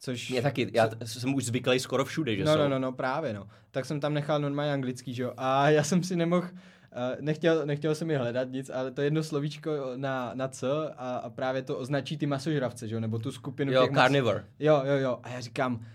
[0.00, 0.30] Což...
[0.30, 2.58] Mě taky, já jsem už zvyklý skoro všude, že no, jsou.
[2.58, 3.48] no, no, no, právě, no.
[3.70, 5.32] Tak jsem tam nechal normálně anglický, že jo.
[5.36, 9.22] A já jsem si nemohl, uh, nechtěl, nechtěl jsem mi hledat nic, ale to jedno
[9.22, 13.32] slovíčko na, na C a, a právě to označí ty masožravce, že jo, nebo tu
[13.32, 14.44] skupinu Jo, těch mas- Carnivore.
[14.58, 15.18] Jo, jo, jo.
[15.22, 15.86] A já říkám,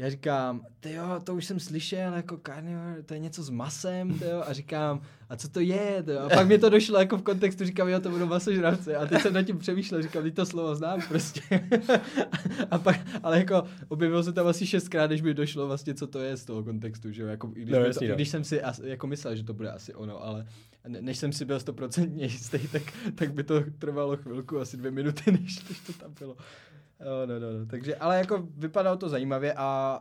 [0.00, 4.18] já říkám, ty jo, to už jsem slyšel, jako carnivore, to je něco s masem,
[4.18, 6.20] ty jo, a říkám, a co to je, ty jo?
[6.20, 8.94] A pak mi to došlo jako v kontextu, říkám, jo, to budou masožravci.
[8.96, 11.40] A teď jsem nad tím přemýšlel, říkám, teď to slovo znám prostě.
[12.70, 16.18] a pak, ale jako objevilo se tam asi šestkrát, než mi došlo vlastně, co to
[16.18, 18.14] je z toho kontextu, že jo, jako, i když, No, jasný, to, i no.
[18.14, 20.46] když jsem si as, jako myslel, že to bude asi ono, ale
[20.88, 22.82] ne, než jsem si byl stoprocentně jistý, tak,
[23.14, 26.36] tak by to trvalo chvilku, asi dvě minuty, než, než to tam bylo.
[27.04, 27.66] No, no, no, no.
[27.66, 30.00] Takže, ale jako vypadalo to zajímavě a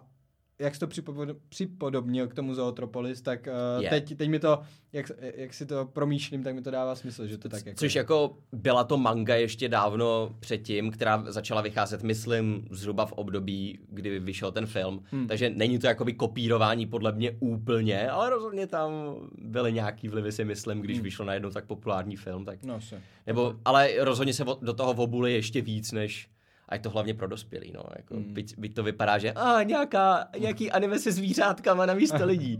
[0.59, 3.89] jak jsi to připodo- připodobnil k tomu Zootropolis, tak uh, Je.
[3.89, 4.62] teď, teď mi to,
[4.93, 7.95] jak, jak si to promýšlím, tak mi to dává smysl, že to tak jako Což
[7.95, 14.19] jako byla to manga ještě dávno předtím, která začala vycházet, myslím, zhruba v období, kdy
[14.19, 15.03] vyšel ten film.
[15.12, 15.27] Hmm.
[15.27, 18.91] Takže není to jakoby kopírování podle mě úplně, ale rozhodně tam
[19.38, 21.03] byly nějaký vlivy, si myslím, když Hmm.
[21.03, 22.45] vyšel najednou tak populární film.
[22.45, 22.63] Tak...
[22.63, 23.01] No, se.
[23.27, 26.29] Nebo, ale rozhodně se do toho vobuli ještě víc, než
[26.69, 27.84] a je to hlavně pro dospělý, no.
[27.97, 28.34] Jako, Hmm.
[28.34, 32.60] byť, byť, to vypadá, že a nějaká, nějaký anime se zvířátkama na místo lidí.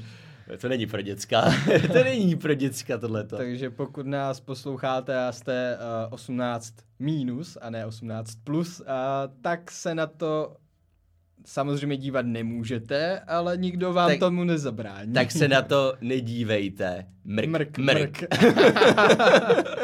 [0.62, 1.42] To není pro děcka.
[1.94, 3.38] to není pro děcka tohleto.
[3.38, 8.86] Takže pokud nás posloucháte a jste uh, 18 minus a ne 18 plus, uh,
[9.42, 10.56] tak se na to
[11.46, 15.14] samozřejmě dívat nemůžete, ale nikdo vám Tak- tomu nezabrání.
[15.14, 17.06] Tak se na to nedívejte.
[17.30, 18.22] Mrk, Mrk, mrk.
[18.22, 18.24] mrk.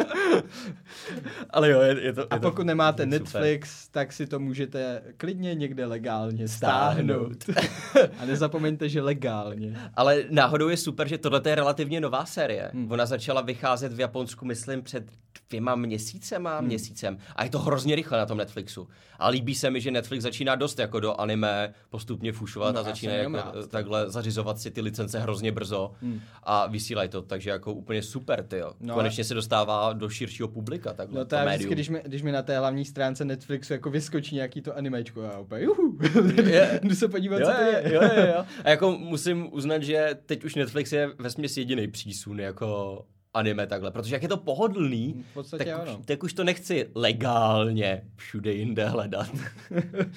[1.49, 3.19] Ale jo, je, je to A je to pokud nemáte super.
[3.19, 7.43] Netflix, tak si to můžete klidně někde legálně Stáhnout.
[7.43, 8.09] stáhnout.
[8.19, 9.79] A nezapomeňte, že legálně.
[9.95, 12.69] Ale náhodou je super, že tohle je relativně nová série.
[12.73, 12.91] Hmm.
[12.91, 15.11] Ona začala vycházet v Japonsku, myslím, před
[15.49, 16.67] dvěma měsícema, Hmm.
[16.67, 17.17] měsícem.
[17.35, 18.87] A je to hrozně rychle na tom Netflixu.
[19.19, 22.83] A líbí se mi, že Netflix začíná dost jako do anime postupně fušovat No, a
[22.83, 23.55] začíná jako rád.
[23.69, 26.21] takhle zařizovat si ty licence hrozně brzo Hmm.
[26.43, 28.71] a vysílají to, takže jako úplně super, ty jo.
[28.79, 32.01] No, Konečně se dostává do širšího publika takhle, No to to já vždycky, když mi,
[32.05, 35.97] když mi na té hlavní stránce Netflixu jako vyskočí nějaký to animečko, já úplně juhu,
[36.45, 36.79] Je.
[36.83, 37.93] jdu se podívat, Jo, co to jo, je.
[37.93, 38.45] jo, jo, jo.
[38.63, 43.67] A jako musím uznat, že teď už Netflix je ve směs jediný přísun jako anime
[43.67, 45.97] takhle, protože jak je to pohodlný, V podstatě tak ano.
[45.99, 49.29] už, tak už to nechci legálně všude jinde hledat.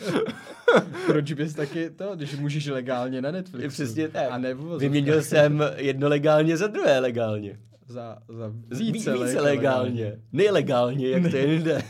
[1.07, 3.69] Proč bys taky to, když můžeš legálně na Netflixu?
[3.69, 4.27] Přesně tak.
[4.31, 7.59] A nebo Vyměnil jsem jedno legálně za druhé legálně.
[7.87, 10.19] za, za Více, více, více leg- legálně.
[10.33, 11.83] Nejlegálně, jak to jen jde.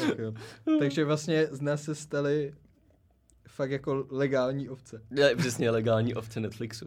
[0.00, 0.32] Tak jo.
[0.78, 2.54] Takže vlastně z nás se stali
[3.48, 5.02] fakt jako legální ovce.
[5.10, 6.86] Ne, Přesně legální ovce Netflixu.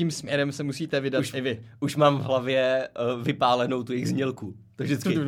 [0.00, 1.62] Tím směrem se musíte vydat Už- i vy.
[1.80, 4.54] Už mám v hlavě uh, vypálenou tu jejich znělku.
[4.76, 5.18] To vždycky...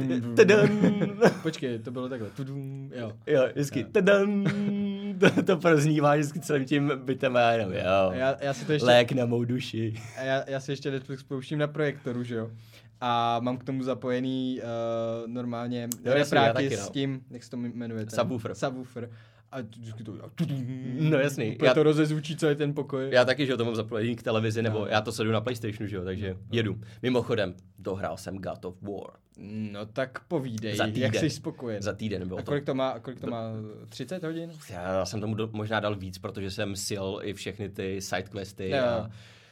[1.43, 2.31] Počkej, to bylo takhle.
[2.31, 3.13] Tudum, jo.
[3.27, 3.81] Jo, vždycky.
[3.81, 3.87] Jo.
[3.93, 4.45] Tadam.
[5.21, 7.81] To, to proznívá vždycky celým tím bytem a já jenom, jo.
[8.13, 8.87] Já, já si to ještě...
[8.87, 9.95] Lék na mou duši.
[10.25, 12.51] Já, já si ještě Netflix pouštím na projektoru, že jo?
[13.01, 16.83] A mám k tomu zapojený uh, normálně já repráky taky, no.
[16.83, 18.07] s tím, jak se to jmenuje?
[18.07, 18.55] ten- Subwoofer.
[18.55, 19.11] Subwoofer.
[19.53, 20.15] A vždycky to
[21.01, 21.55] No jasný.
[21.55, 23.09] Úplně Já- to rozezvučí celý ten pokoj.
[23.13, 24.87] Já taky, že jo, to mám zapojený k televizi, nebo No.
[24.87, 26.81] já to sleduju na Playstationu, že jo, takže jedu.
[27.03, 29.11] Mimochodem, dohrál jsem God of War.
[29.73, 31.15] No tak povídej, Za jak týden.
[31.15, 31.83] jsi spokojen.
[31.83, 33.43] Za týden bylo A kolik to má, kolik to má
[33.89, 34.51] 30 hodin?
[34.71, 38.79] Já jsem tomu do, možná dal víc, protože jsem sil i všechny ty sidequesty Jo.
[38.85, 39.11] a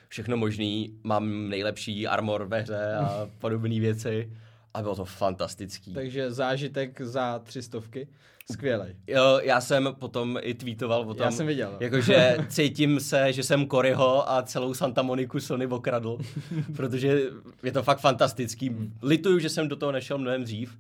[0.09, 0.99] všechno možný.
[1.05, 4.31] Mám nejlepší armor ve hře a podobné věci.
[4.75, 5.95] A bylo to fantastický.
[5.95, 8.09] Takže zážitek za tři stovky.
[8.53, 8.97] Skvělej.
[9.07, 11.77] Jo, já jsem potom i tweetoval o tom, Já jsem viděl.
[11.81, 16.19] jakože cítím se, že jsem Koryho a celou Santa Moniku Sony okradl,
[16.77, 17.23] protože
[17.63, 18.71] je to fakt fantastický.
[19.03, 20.79] Lituju, že jsem do toho nešel mnohem dřív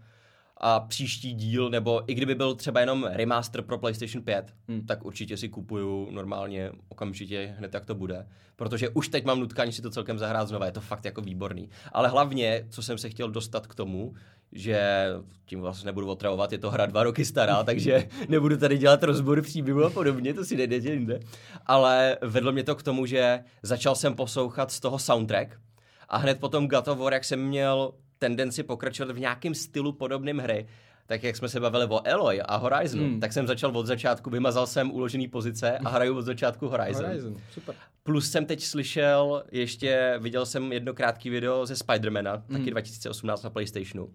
[0.60, 4.86] a příští díl, nebo i kdyby byl třeba jenom remaster pro PlayStation 5, Hmm.
[4.86, 8.26] tak určitě si kupuju normálně okamžitě hned, jak to bude.
[8.56, 11.70] Protože už teď mám nutkání si to celkem zahrát znova, je to fakt jako výborný.
[11.92, 14.14] Ale hlavně, co jsem se chtěl dostat k tomu,
[14.52, 15.06] že
[15.46, 19.42] tím vlastně nebudu otravovat, je to hra dva roky stará, takže nebudu tady dělat rozbor
[19.42, 21.20] příběhu a podobně, to si nejdete jinde.
[21.66, 25.60] Ale vedlo mě to k tomu, že začal jsem poslouchat z toho soundtrack
[26.08, 27.92] a hned potom God of War, jak jsem měl
[28.24, 30.66] tendenci pokračovat v nějakém stylu podobným hry,
[31.06, 33.12] tak jak jsme se bavili o Eloy a Horizonu, Hmm.
[33.12, 33.20] hmm.
[33.20, 37.06] tak jsem začal od začátku, vymazal jsem uložený pozice a hraju od začátku Horizon.
[37.06, 37.74] Horizon, super.
[38.02, 42.58] Plus jsem teď slyšel, ještě viděl jsem jedno krátký video ze Spidermana, Hmm.
[42.58, 44.08] taky 2018 na PlayStationu.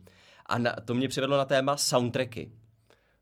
[0.45, 2.51] A na, to mě přivedlo na téma soundtracky.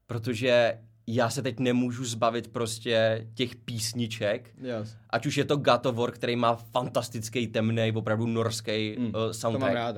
[0.07, 4.95] Protože já se teď nemůžu zbavit prostě těch písniček, Yes.
[5.09, 9.11] ať už je to God of War, který má fantastický, temný, opravdu norský Mm, uh,
[9.11, 9.73] To mám soundtrack.
[9.73, 9.95] rád.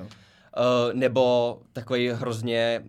[0.57, 2.83] Uh, nebo takový hrozně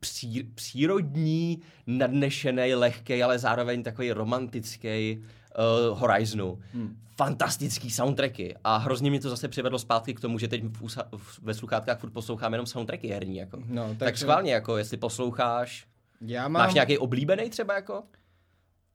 [0.00, 5.18] pří, přírodní, nadnešený, lehký, ale zároveň takový romantický
[5.90, 6.58] uh, Horizonu.
[6.72, 6.96] Hmm.
[7.16, 8.56] Fantastický soundtracky.
[8.64, 11.54] A hrozně mě to zase přivedlo zpátky k tomu, že teď v, usa- v, ve
[11.54, 13.36] sluchátkách furt poslouchám jenom soundtracky herní.
[13.36, 13.62] Jako.
[13.66, 15.86] No, tak takže- schválně, jako, jestli posloucháš,
[16.20, 16.52] Já mám...
[16.52, 16.62] mám...
[16.62, 18.02] máš nějaký oblíbený třeba jako?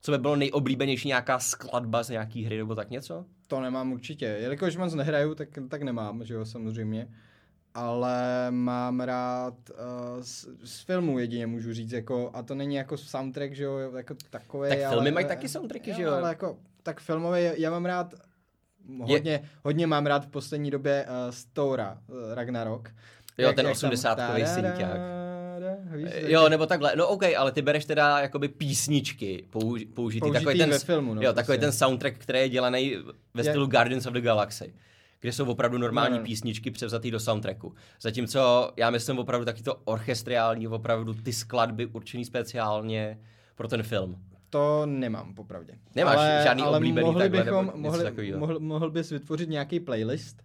[0.02, 3.26] Co by bylo nejoblíbenější nějaká skladba z nějaký hry nebo tak něco?
[3.48, 4.26] To nemám určitě.
[4.26, 7.08] Jelikož moc nehraju, tak, tak nemám, že jo, samozřejmě.
[7.76, 9.76] Ale mám rád uh,
[10.22, 14.16] z, z filmů jedině můžu říct, jako, a to není jako soundtrack, že jo, jako
[14.30, 14.70] takový.
[14.70, 16.12] Tak ale, filmy mají taky soundtracky, že jo?
[16.14, 18.14] Ale jako, tak filmové, já mám rád,
[19.02, 19.42] hodně, je...
[19.64, 22.90] hodně mám rád v poslední době uh, Stora, uh, Ragnarok.
[23.38, 25.00] Jo, ten tam- 80kový tarara, synťák.
[25.96, 26.94] víš, Eh, Jo, nebo takhle.
[26.96, 30.20] No OK, ale ty bereš teda jakoby písničky použi- použitý.
[30.20, 31.60] Použitý takový ten, ve filmu, no, jo, takový prostě.
[31.62, 32.96] ten soundtrack, který je dělaný
[33.34, 34.74] ve Je- stylu Guardians of the Galaxy.
[35.20, 36.26] Kde jsou opravdu normální No, no, no.
[36.26, 37.74] písničky převzatý do soundtracku.
[38.02, 43.20] Zatímco já myslím opravdu taky to orchestriální, opravdu ty skladby určený speciálně
[43.56, 44.18] pro ten film.
[44.50, 45.74] To nemám, popravdě.
[45.96, 50.44] Nemáš žádný ale oblíbený mohli takhle, bychom, nebo mohli, mohl, mohl bys vytvořit nějaký playlist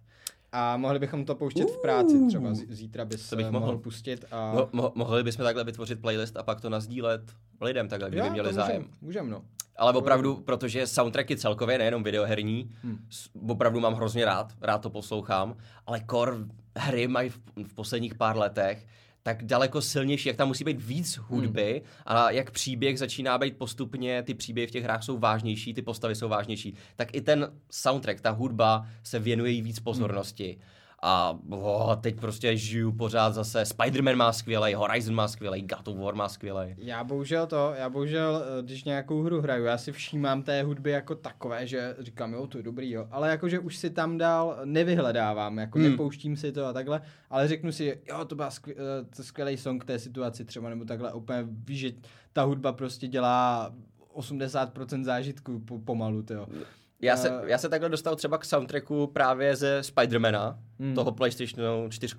[0.51, 2.27] a mohli bychom to pouštět v práci.
[2.27, 3.65] Třeba zí- zítra bys To bych eh, mohl.
[3.65, 4.25] mohl pustit.
[4.31, 4.53] A...
[4.55, 7.21] Mo- mo- mohli bychom takhle vytvořit playlist a pak to nazdílet
[7.61, 8.81] lidem takhle, kdyby Jo, měli to zájem.
[8.81, 9.41] Můžem, můžem, no.
[9.77, 12.97] Ale opravdu, protože soundtracky celkově, nejenom videoherní, Hmm.
[13.49, 15.55] opravdu mám hrozně rád, rád to poslouchám,
[15.87, 16.45] ale kor
[16.77, 18.85] hry mají v, v posledních pár letech
[19.23, 22.03] tak daleko silnější, jak tam musí být víc hudby hmm.
[22.05, 26.15] a jak příběh začíná být postupně, ty příběhy v těch hrách jsou vážnější, ty postavy
[26.15, 30.57] jsou vážnější, tak i ten soundtrack, ta hudba se věnuje jí víc pozornosti.
[30.59, 30.80] Hmm.
[31.03, 33.63] A oh, teď prostě žiju pořád zase.
[33.63, 36.75] Spider-Man má skvělej, Horizon má skvělej, God of War má skvělej.
[36.77, 40.91] Já bohužel to, já bohužel, eh, když nějakou hru hraju, já si všímám té hudby
[40.91, 44.59] jako takové, že říkám, jo, to je dobrý, jo, ale jakože už si tam dál
[44.65, 45.91] nevyhledávám, jako Hmm.
[45.91, 48.77] nepouštím si to a takhle, ale řeknu si, jo, to byl skvěl,
[49.15, 51.91] to skvělý song k té situaci třeba, nebo takhle, úplně víš, že
[52.33, 53.71] ta hudba prostě dělá
[54.13, 56.47] 80% zážitku po, pomalu, jo.
[57.01, 60.95] Já se, Eh, já se takhle dostal třeba k soundtracku právě ze Spidermana, Hmm.
[60.95, 62.15] toho PlayStationu 4,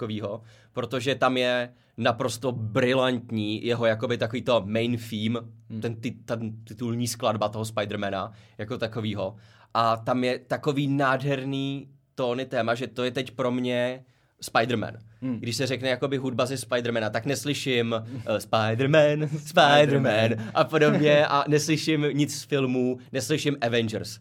[0.72, 5.40] protože tam je naprosto brilantní jeho jakoby takový to main theme,
[5.70, 5.80] Hmm.
[5.80, 9.36] ten, ty, ten titulní skladba toho Spidermana jako takovýho.
[9.74, 14.04] A tam je takový nádherný tóny téma, že to je teď pro mě
[14.42, 14.96] Spider-Man.
[15.22, 15.38] Hmm.
[15.40, 17.92] Když se řekne jakoby hudba ze Spidermana, tak neslyším
[18.28, 24.18] uh, Spider-Man, Spider-Man a podobně a neslyším nic z filmů, neslyším Avengers.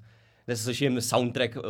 [0.52, 1.62] Neslyším soundtrack uh,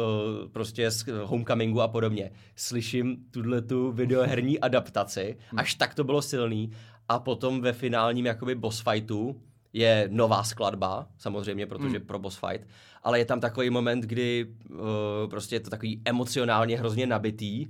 [0.52, 2.32] prostě z Homecomingu a podobně.
[2.56, 6.72] Slyším tuhle tu videoherní adaptaci, až tak to bylo silný.
[7.10, 9.42] A potom ve finálním jakoby boss fightu
[9.74, 12.08] je nová skladba, samozřejmě, protože Hmm.
[12.08, 12.68] pro boss fight,
[13.04, 14.78] ale je tam takový moment, kdy uh,
[15.30, 17.68] prostě je to takový emocionálně hrozně nabitý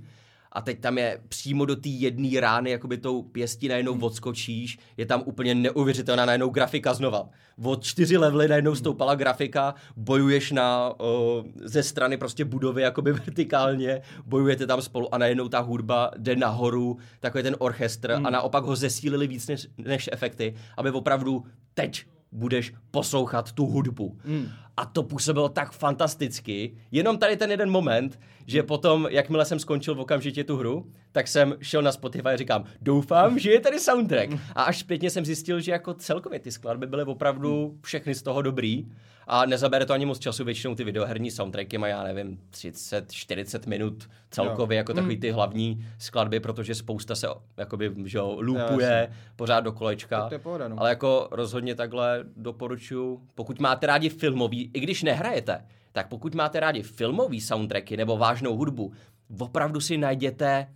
[0.52, 5.06] a teď tam je přímo do té jedné rány, jakoby tou pěstí najednou odskočíš, je
[5.06, 7.28] tam úplně neuvěřitelná najednou grafika znova.
[7.64, 14.00] Od čtyři levely najednou stoupala grafika, bojuješ na, uh, ze strany prostě budovy jakoby vertikálně,
[14.26, 18.26] bojujete tam spolu a najednou ta hudba jde nahoru, takový ten orchestr Hmm.
[18.26, 24.18] a naopak ho zesílili víc než, než efekty, aby opravdu teď budeš poslouchat tu hudbu.
[24.24, 24.48] Hmm.
[24.76, 26.74] A to působilo tak fantasticky.
[26.90, 31.28] Jenom tady ten jeden moment, že potom, jakmile jsem skončil v okamžitě tu hru, tak
[31.28, 34.30] jsem šel na Spotify a říkám, doufám, že je tady soundtrack.
[34.54, 38.42] A až zpětně jsem zjistil, že jako celkově ty skladby byly opravdu všechny z toho
[38.42, 38.86] dobrý.
[39.26, 44.08] A nezabere to ani moc času, většinou ty videoherní soundtracky mají, já nevím, 30-40 minut
[44.30, 44.78] celkově, Jo.
[44.78, 49.16] jako takový ty hlavní skladby, protože spousta se jakoby, že jo, Jo, loopuje jasně.
[49.36, 50.28] pořád do kolečka.
[50.28, 50.76] To je pohoda, no.
[50.78, 56.60] Ale jako rozhodně takhle doporučuji, pokud máte rádi filmový, i když nehrajete, tak pokud máte
[56.60, 58.92] rádi filmový soundtracky nebo vážnou hudbu,
[59.38, 60.66] opravdu si najděte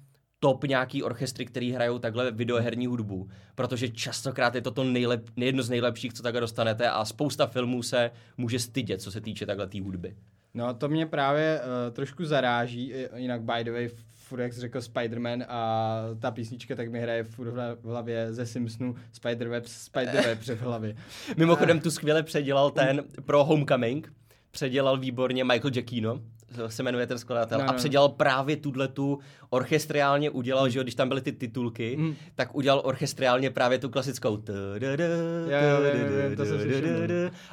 [0.47, 5.63] top nějaký orchestry, který hrajou takhle videoherní hudbu, protože častokrát je to to nejlep, jedno
[5.63, 9.67] z nejlepších, co takhle dostanete a spousta filmů se může stydět, co se týče takhle
[9.67, 10.17] té hudby.
[10.55, 14.79] No to mě právě uh, trošku zaráží, jinak by the way, furt jak jsi řekl
[14.79, 20.61] Spider-Man a ta písnička tak mi hraje furt v hlavě ze Simpsonu Spider-Web, Spider-Web v
[20.61, 20.97] hlavě.
[21.37, 24.13] Mimochodem tu skvěle předělal ten pro Homecoming,
[24.51, 26.21] předělal výborně Michael Giacchino,
[26.67, 27.77] se jmenuje ten skladatel, No, a no, no.
[27.79, 29.19] předělal právě tuhle tu
[29.51, 32.15] orchestriálně udělal, že jo, když tam byly ty titulky, Mm.
[32.35, 34.43] tak udělal orchestriálně právě tu klasickou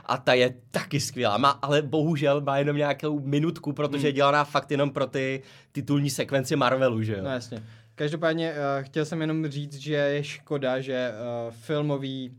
[0.05, 4.15] a ta je taky skvělá, má, ale bohužel má jenom nějakou minutku, protože je Mm.
[4.15, 7.23] dělaná fakt jenom pro ty titulní sekvenci Marvelu, že jo.
[7.23, 7.63] No jasně.
[7.95, 11.11] Každopádně uh, chtěl jsem jenom říct, že je škoda, že
[11.45, 12.37] uh, filmový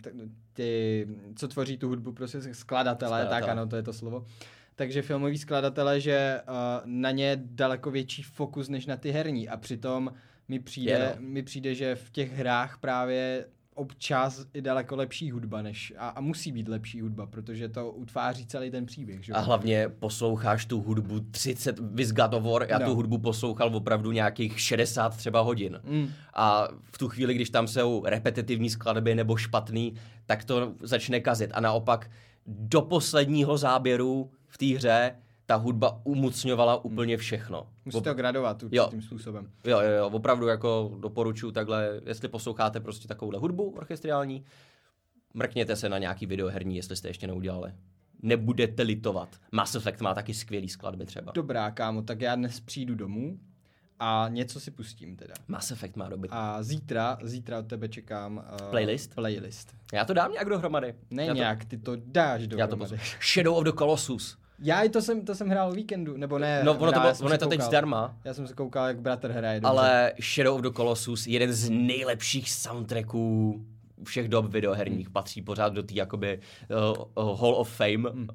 [0.00, 0.10] t-
[0.52, 2.54] ty, co tvoří tu hudbu, prostě skladatelé,
[3.10, 3.40] Skladatelé.
[3.40, 4.24] tak ano, to je to slovo.
[4.80, 9.48] Takže filmoví skladatelé, že uh, na ně je daleko větší fokus než na ty herní
[9.48, 10.12] a přitom
[10.48, 11.28] mi přijde, Je, no.
[11.28, 16.20] mi přijde, že v těch hrách právě občas je daleko lepší hudba než, a, a
[16.20, 19.24] musí být lepší hudba, protože to utváří celý ten příběh.
[19.24, 19.32] Že?
[19.32, 22.86] A hlavně posloucháš tu hudbu 30, with God of War, já No.
[22.86, 25.80] tu hudbu poslouchal opravdu nějakých 60 třeba hodin.
[25.84, 26.08] Mm.
[26.34, 29.94] A v tu chvíli, když tam jsou repetitivní skladby nebo špatný,
[30.26, 31.50] tak to začne kazit.
[31.54, 32.10] A naopak
[32.46, 37.66] do posledního záběru v té hře ta hudba umocňovala úplně všechno.
[37.84, 39.50] Musí to gradovat určitým způsobem.
[39.64, 44.44] Jo, jo, jo, opravdu jako doporučuji takhle, jestli posloucháte prostě takovouhle hudbu orchestriální,
[45.34, 47.72] mrkněte se na nějaký videoherní, jestli jste ještě neudělali.
[48.22, 49.28] Nebudete litovat.
[49.52, 51.32] Mass Effect má taky skvělý skladby třeba.
[51.32, 53.38] Dobrá, kámo, tak já dnes přijdu domů
[54.00, 55.34] a něco si pustím teda.
[55.48, 56.30] Mass Effect má dobrý.
[56.32, 59.14] A zítra, zítra od tebe čekám uh, Playlist?
[59.14, 59.74] playlist.
[59.92, 60.94] Já to dám nějak dohromady.
[61.10, 63.00] Ne já to, nějak, ty to dáš já to dohromady.
[63.34, 64.38] Shadow of the Colossus.
[64.62, 66.62] Já i to jsem, to jsem hrál o víkendu, nebo ne.
[66.64, 69.00] No, ono, to, hrál, bylo- ono je to teď zdarma, Já jsem se koukal, jak
[69.00, 69.60] bratr hraje.
[69.60, 69.68] dobře.
[69.70, 73.60] ale Shadow of the Colossus, jeden z nejlepších soundtracků
[74.04, 76.40] všech dob videoherních, patří pořád do té jakoby
[77.16, 78.26] uh, uh, Hall of Fame, uh,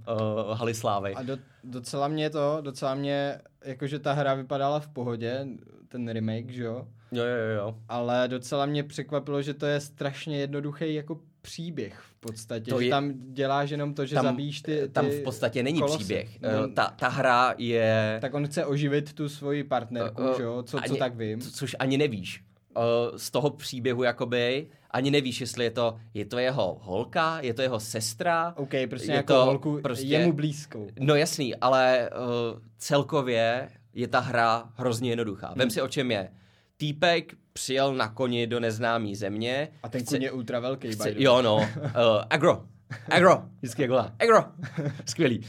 [0.54, 1.14] haly slávy.
[1.14, 5.48] A do, docela mě to, docela mě, jakože ta hra vypadala v pohodě,
[5.88, 6.88] ten remake, že jo?
[7.12, 7.76] Jo, jo, jo.
[7.90, 12.72] Ale docela mě překvapilo, že to je strašně jednoduchý jako příběh v podstatě.
[12.72, 15.64] To že je- tam děláš jenom to, že Tam- zabíjíš ty, ty Tam v podstatě
[15.64, 15.98] není kolosy.
[15.98, 16.42] příběh.
[16.42, 18.18] No, Eh, Ta, ta hra je...
[18.22, 20.64] Tak on chce oživit tu svoji partnerku, Eh, eh, že jo?
[20.64, 21.42] Co, co ani- tak vím.
[21.42, 22.44] co- Což ani nevíš.
[22.78, 27.54] Eh, Z toho příběhu jakoby ani nevíš, jestli je to, je to jeho holka, je
[27.54, 28.54] to jeho sestra.
[28.58, 30.88] OK, prostě je nějakou to holku prostě- jemu blízkou.
[31.00, 32.10] No jasný, ale
[32.54, 35.48] uh, celkově je ta hra hrozně jednoduchá.
[35.48, 35.58] Hmm.
[35.58, 36.32] Vem si o čem je.
[36.78, 39.68] Týpek přijel na koni do neznámé země.
[39.84, 40.92] A ten chce- kuň je ultra velký.
[40.92, 41.64] chce, jo no, uh,
[42.30, 42.64] agro.
[43.10, 44.16] Agro, vždycky jak volá.
[44.20, 44.44] Agro,
[45.06, 45.42] skvělý.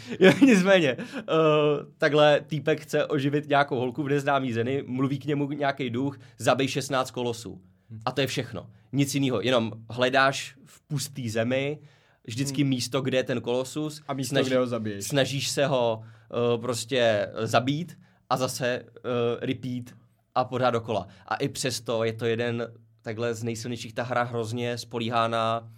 [0.47, 1.05] Nicméně, uh,
[1.99, 6.69] takhle týpek chce oživit nějakou holku v neznámý zemi, mluví k němu nějaký duch, zabij
[6.69, 7.61] 16 kolosů.
[8.05, 8.67] A to je všechno.
[8.93, 11.79] Nic jiného, jenom hledáš v pustý zemi,
[12.25, 14.03] vždycky místo, kde je ten kolosus.
[14.09, 15.05] A místo, kde ho zabiješ.
[15.05, 17.99] Snažíš se ho uh, prostě zabít
[18.31, 18.91] a zase uh,
[19.41, 19.85] repeat
[20.35, 21.07] a pořád dokola.
[21.27, 22.73] A i přesto je to jeden
[23.03, 23.93] takhle z nejsilnějších.
[23.93, 25.73] Ta hra hrozně spolíhá na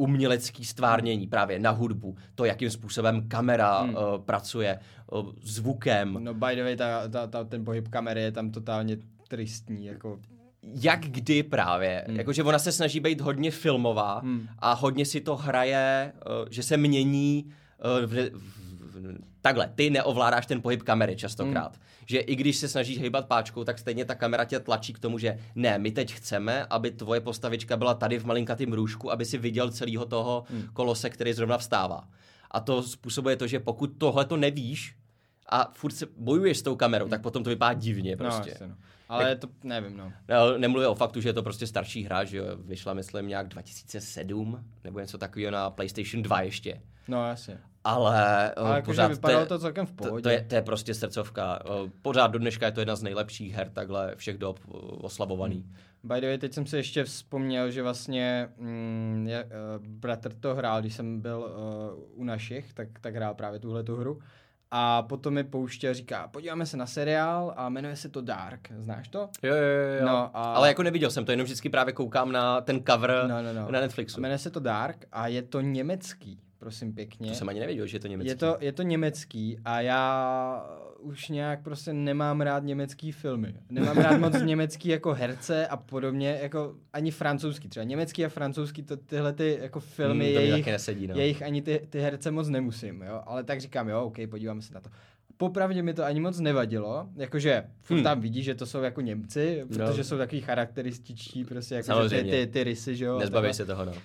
[0.00, 3.94] umělecký stvárnění, právě na hudbu, to, jakým způsobem kamera Hmm.
[3.94, 4.78] uh, pracuje,
[5.12, 8.96] uh, zvukem, No by the way, ta, ta, ta, ten pohyb kamery je tam totálně
[9.28, 10.18] tristní, jako...
[10.62, 12.04] jak kdy právě.
[12.08, 12.16] Hmm.
[12.16, 14.48] Jakože ona se snaží být hodně filmová Hmm.
[14.58, 18.40] a hodně si to hraje, uh, že se mění uh, v, v,
[18.80, 21.76] v, takhle, ty neovládáš ten pohyb kamery častokrát.
[21.76, 21.84] Hmm.
[22.10, 25.18] Že i když se snažíš hejbat páčkou, tak stejně ta kamera tě tlačí k tomu,
[25.18, 29.38] že ne, my teď chceme, aby tvoje postavička byla tady v malinkatém růžku, aby si
[29.38, 30.68] viděl celého toho Hmm.
[30.72, 32.08] kolose, který zrovna vstává.
[32.50, 34.96] A to způsobuje to, že pokud tohle to nevíš
[35.48, 38.42] a furt se bojuješ s tou kamerou, tak potom to vypadá divně prostě.
[38.50, 38.74] No, jasně, no.
[39.08, 40.12] Ale to nevím, no.
[40.28, 43.48] No, nemluvím o faktu, že je to prostě starší hra, že jo, vyšla myslím nějak
[43.48, 46.80] 2007 nebo něco takového na PlayStation 2 ještě.
[47.08, 47.58] No, jasně.
[47.84, 50.22] Ale, Ale jakože pořád vypadalo je- to celkem v to, pohodě.
[50.22, 51.58] to, je, to je prostě srdcovka.
[51.64, 55.66] Eh, Pořád do dneška je to jedna z nejlepších her takhle všech dob eh, oslavovaný.
[56.04, 59.50] By the way, teď jsem si ještě vzpomněl, že vlastně mm, je, uh,
[59.86, 63.96] bratr to hrál, když jsem byl uh, u našich, tak, tak hrál právě tuhle tu
[63.96, 64.20] hru.
[64.70, 68.68] A potom mi pouštěl, říká, podíváme se na seriál a jmenuje se to Dark.
[68.78, 69.18] Znáš to?
[69.42, 70.06] Jo, jo, jo, jo.
[70.06, 73.42] No a- Ale jako neviděl jsem to, jenom vždycky právě koukám na ten cover No,
[73.42, 73.70] no, no.
[73.70, 74.20] na Netflixu.
[74.20, 77.28] Jmenuje se to Dark a je to německý, prosím pěkně.
[77.28, 78.28] To jsem ani nevěděl, že je to německý.
[78.28, 80.66] Je to, je to německý a já
[80.98, 83.54] už nějak prostě nemám rád německý filmy.
[83.70, 87.68] Nemám rád moc německý jako herce a podobně, jako ani francouzský.
[87.68, 91.14] Třeba německý a francouzský, to, tyhle ty jako filmy, Hmm, jejich, nesedí, no.
[91.16, 93.22] jejich ani ty, ty herce moc nemusím, jo.
[93.26, 94.90] Ale tak říkám, jo, OK, podíváme se na to.
[95.40, 98.04] Popravdě mi to ani moc nevadilo, jakože furt Hmm.
[98.04, 100.04] tam vidí, že to jsou jako Němci, protože No.
[100.04, 103.18] jsou takový charakterističtí, prostě jako že ty, ty, ty rysy, že jo.
[103.20, 103.54] takhle.
[103.54, 103.92] se toho, no.
[103.92, 103.98] Uh,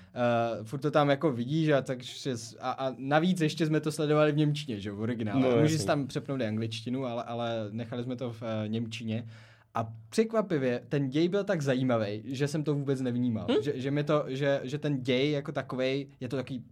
[0.64, 4.38] furt to tam jako vidíš a, takže, a, a navíc ještě jsme to sledovali v
[4.38, 5.42] Němčině, že jo, v originále.
[5.42, 5.88] No, Můžeš jasný.
[5.88, 9.28] tam přepnout i angličtinu, ale, ale nechali jsme to v uh, Němčině.
[9.74, 13.48] A překvapivě, ten děj byl tak zajímavý, že jsem to vůbec nevnímal.
[13.52, 13.64] Hm?
[13.64, 16.64] Že, že, mi to, že, že ten děj jako takovej, je to takový,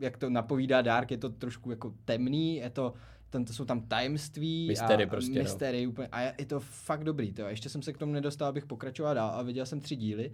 [0.00, 2.92] jak to napovídá Dark, je to trošku jako temný, je to
[3.44, 5.42] to jsou tam tajemství Mystery a prostě, no.
[5.42, 7.42] mystery úplně, a je je to fakt dobrý, to.
[7.42, 10.32] Ještě jsem se k tomu nedostal, abych pokračoval dál a viděl jsem tři díly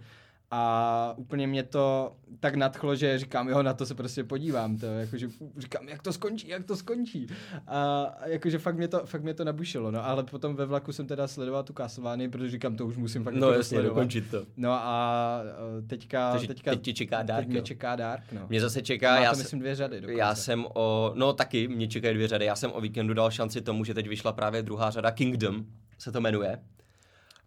[0.51, 4.85] a úplně mě to tak nadchlo, že říkám, jo, na to se prostě podívám, to,
[4.85, 7.27] jakože říkám, jak to skončí, jak to skončí.
[7.67, 11.07] A jakože fakt mě to, fakt mě to nabušilo, no, ale potom ve vlaku jsem
[11.07, 14.43] teda sledoval tu Castlevanii, protože říkám, to už musím fakt No jako jasně, dokončit to.
[14.57, 15.41] No a
[15.79, 18.41] eh, teďka, Takže teďka teď čeká Dark, teď mě čeká Dark, no.
[18.49, 20.19] Mě zase čeká, Má já, to, se, myslím, dvě řady dokonce.
[20.19, 23.61] já jsem o, no taky, mě čekají dvě řady, já jsem o víkendu dal šanci
[23.61, 25.65] tomu, že teď vyšla právě druhá řada Kingdom,
[25.97, 26.59] se to jmenuje,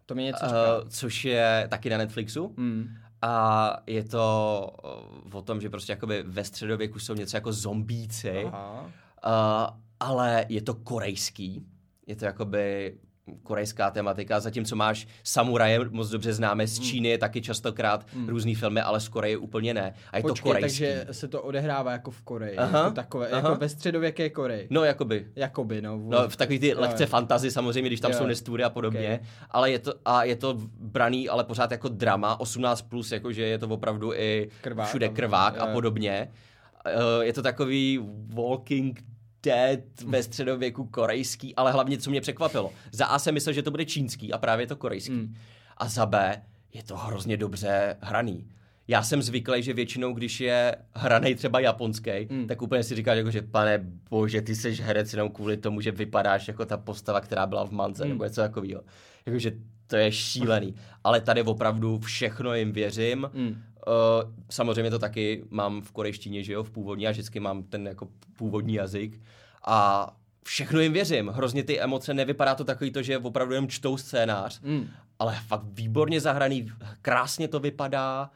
[0.05, 0.77] To mi něco říká.
[0.83, 2.53] uh, což je taky na Netflixu.
[2.57, 2.87] Mm.
[3.21, 4.69] A je to
[5.25, 8.81] uh, o tom, že prostě jakoby ve středověku jsou něco jako zombíci, Aha.
[8.81, 11.65] uh, ale je to korejský.
[12.07, 12.97] Je to jakoby
[13.43, 16.67] korejská tematika, zatímco máš samuraje, moc dobře známe Hmm.
[16.67, 18.29] z Číny, je taky častokrát mm.
[18.29, 19.93] různý filmy, ale z Koreje úplně ne.
[20.11, 20.79] A je to Počkej, korejský.
[20.79, 22.57] takže se to odehrává jako v Koreji.
[22.57, 23.37] Aha, Jako takové, aha.
[23.49, 24.67] jako ve středověké Koreji.
[24.69, 25.27] No, jakoby.
[25.35, 25.97] Jakoby, no.
[25.99, 27.07] v- No, v takový ty Jo, lehce jo.
[27.07, 28.17] fantazy samozřejmě, když tam Jo.
[28.17, 29.27] jsou nestvůry a podobně, Ok.
[29.51, 33.57] ale je to, a je to braný, ale pořád jako drama, 18+, plus, jakože je
[33.57, 36.31] to opravdu i Krvák všude krvák jo, a podobně.
[36.85, 37.99] Eh, Je to takový
[38.33, 39.03] Walking
[39.43, 42.71] Dead ve středověku korejský, ale hlavně, co mě překvapilo.
[42.91, 45.11] Za A jsem myslel, že to bude čínský a právě je to korejský.
[45.11, 45.35] Mm.
[45.77, 46.41] A za B
[46.73, 48.47] je to hrozně dobře hraný.
[48.87, 52.47] Já jsem zvyklý, že většinou, když je hraný třeba japonský, Mm.
[52.47, 53.79] tak úplně si říkáš, jako, že pane
[54.09, 57.71] bože, ty jsi herec jenom kvůli tomu, že vypadáš jako ta postava, která byla v
[57.71, 58.09] Mance, Mm.
[58.09, 58.81] nebo něco takového.
[59.25, 59.51] Jakože
[59.87, 60.75] to je šílený.
[61.03, 63.29] Ale tady opravdu všechno jim věřím.
[63.33, 63.63] Mm.
[63.87, 67.87] Uh, samozřejmě to taky mám v korejštině, že jo, v původní, já vždycky mám ten
[67.87, 68.07] jako
[68.37, 69.21] původní jazyk
[69.65, 70.09] a
[70.45, 71.27] všechno jim věřím.
[71.27, 74.87] Hrozně ty emoce, nevypadá to takový to, že opravdu jenom čtou scénář, Mm.
[75.19, 76.71] ale fakt výborně zahraný,
[77.01, 78.29] krásně to vypadá,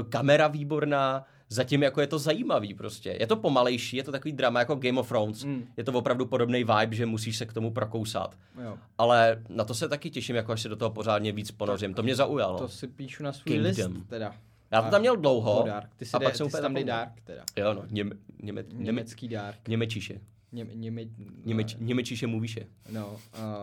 [0.00, 3.16] eh, kamera výborná, zatím jako je to zajímavý prostě.
[3.20, 5.44] Je to pomalejší, je to takový drama jako Game of Thrones.
[5.44, 5.64] Mm.
[5.76, 8.36] Je to opravdu podobný vibe, že musíš se k tomu prokousat.
[8.64, 8.78] Jo.
[8.98, 11.94] Ale na to se taky těším, jako až se do toho pořádně víc ponořím.
[11.94, 12.58] To mě zaujalo.
[12.58, 13.92] To si píšu na svůj Kingdom.
[13.92, 14.34] list, teda.
[14.70, 15.62] Já to tam měl dlouho.
[15.66, 15.94] Dark.
[15.96, 16.84] Ty si, a pak jsem úplně tam dej.
[16.84, 17.44] Dark, teda.
[17.56, 19.68] Jo, no, něme, něme, něme, Německý Dark.
[19.68, 20.20] němečiše.
[20.52, 21.02] Něme, něme,
[21.44, 22.66] Němeč, němečiše mluvíše.
[22.90, 23.18] No, uh,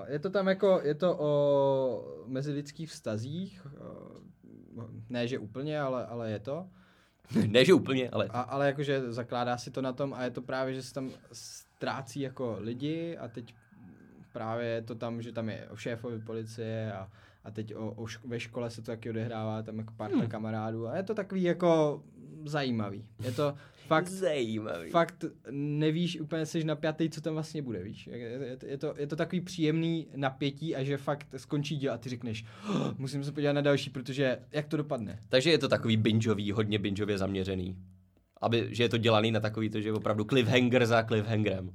[0.07, 3.67] je to tam jako, je to o mezilidských vztazích,
[4.75, 6.67] uh, ne že úplně, ale, ale je to.
[7.47, 10.41] ne, že úplně, ale A, ale jakože zakládá si to na tom a je to
[10.41, 13.53] právě, že se tam ztrácí jako lidi a teď
[14.33, 17.09] právě je to tam, že tam je o šéfovi policie a,
[17.47, 20.27] a teď o, o šk- ve škole se to taky odehrává, tam jako pár hmm.
[20.27, 22.01] kamarádů a je to takový jako
[22.45, 23.05] zajímavý.
[23.23, 23.53] Je to
[23.87, 24.89] fakt, zajímavý.
[24.89, 28.07] fakt nevíš, úplně jsi napjatý, co tam vlastně bude, víš.
[28.07, 31.97] Je, je, je, to, je to takový příjemný napětí a že fakt skončí díl a
[31.97, 35.19] ty řekneš, oh, musím se podívat na další, protože jak to dopadne.
[35.29, 37.77] Takže je to takový bingeový, hodně bingeově zaměřený.
[38.41, 41.71] Aby, že je to dělaný na takový to, že je opravdu cliffhanger za cliffhangerem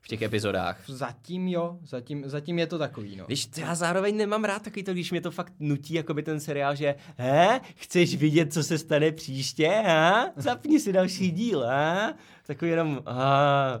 [0.00, 0.82] v těch epizodách.
[0.86, 3.26] Zatím jo, zatím, zatím je to takový, no.
[3.28, 6.40] Víš, já zároveň nemám rád takový to, když mě to fakt nutí, jako by ten
[6.40, 10.30] seriál, že he, chceš vidět, co se stane příště, ha?
[10.36, 12.14] Zapni si další díl, ha?
[12.46, 13.80] Takový jenom, ha?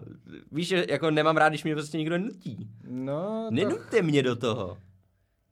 [0.52, 2.68] Víš, jako nemám rád, když mě prostě někdo nutí.
[2.88, 4.78] No, to, Nenuďte mě do toho.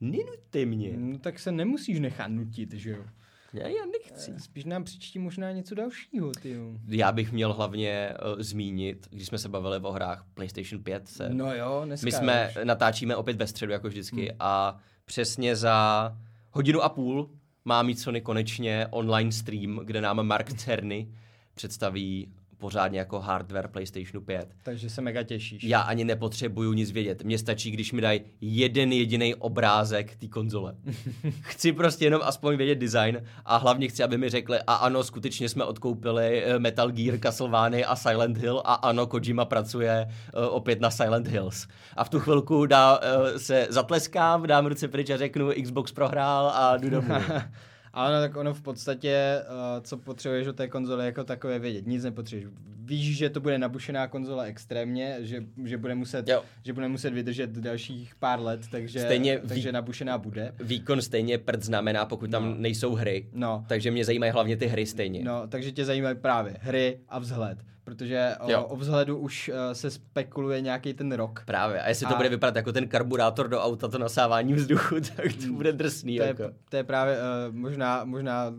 [0.00, 0.92] Nenuďte mě.
[0.96, 3.04] no tak se nemusíš nechat nutit, že jo.
[3.52, 4.40] Já, já nechci.
[4.40, 6.56] Spíš nám přičtí možná něco dalšího, ty.
[6.88, 11.08] Já bych měl hlavně uh, zmínit, když jsme se bavili o hrách PlayStation 5.
[11.08, 11.28] Se.
[11.28, 12.64] No jo, dneska My jsme už.
[12.64, 14.36] natáčíme opět ve středu, jako vždycky, hmm.
[14.40, 16.16] a přesně za
[16.50, 17.30] hodinu a půl
[17.64, 21.08] má mít Sony konečně online stream, kde nám Mark Cerny
[21.54, 24.48] představí pořádně jako hardware PlayStationu 5.
[24.62, 25.64] Takže se mega těšíš.
[25.64, 27.24] Já ani nepotřebuju nic vědět.
[27.24, 30.74] Mně stačí, když mi dají jeden jediný obrázek té konzole.
[31.40, 35.48] chci prostě jenom aspoň vědět design a hlavně chci, aby mi řekli, a ano, skutečně
[35.48, 40.80] jsme odkoupili eh, Metal Gear, Castlevania a Silent Hill a ano, Kojima pracuje uh, opět
[40.80, 41.66] na Silent Hills.
[41.96, 46.48] A v tu chvilku dá, uh, se zatleskám, dám ruce pryč a řeknu, Xbox prohrál
[46.48, 47.14] a jdu domů.
[47.98, 51.86] Ale no, tak ono v podstatě, uh, co potřebuješ od té konzole jako takové vědět,
[51.86, 52.50] nic nepotřebuješ.
[52.84, 56.42] Víš, že to bude nabušená konzole extrémně, že, že, bude muset, Jo.
[56.64, 60.54] že bude muset vydržet dalších pár let, takže, Stejně takže nabušená bude.
[60.60, 62.54] Výkon stejně prd znamená, pokud tam No.
[62.58, 63.26] nejsou hry.
[63.32, 65.24] No, Takže mě zajímají hlavně ty hry stejně.
[65.24, 67.58] no, takže tě zajímají právě hry a vzhled,
[67.88, 68.62] protože Jo.
[68.62, 71.42] o, o vzhledu už uh, se spekuluje nějaký ten rok.
[71.46, 71.80] Právě.
[71.82, 75.26] A jestli to A- bude vypadat jako ten karburátor do auta, to nasávání vzduchu, tak
[75.46, 76.16] to bude drsný.
[76.16, 76.44] To je, jako.
[76.68, 78.54] to je právě uh, možná, možná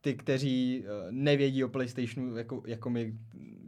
[0.00, 3.12] ty, kteří uh, nevědí o PlayStationu jako, jako my,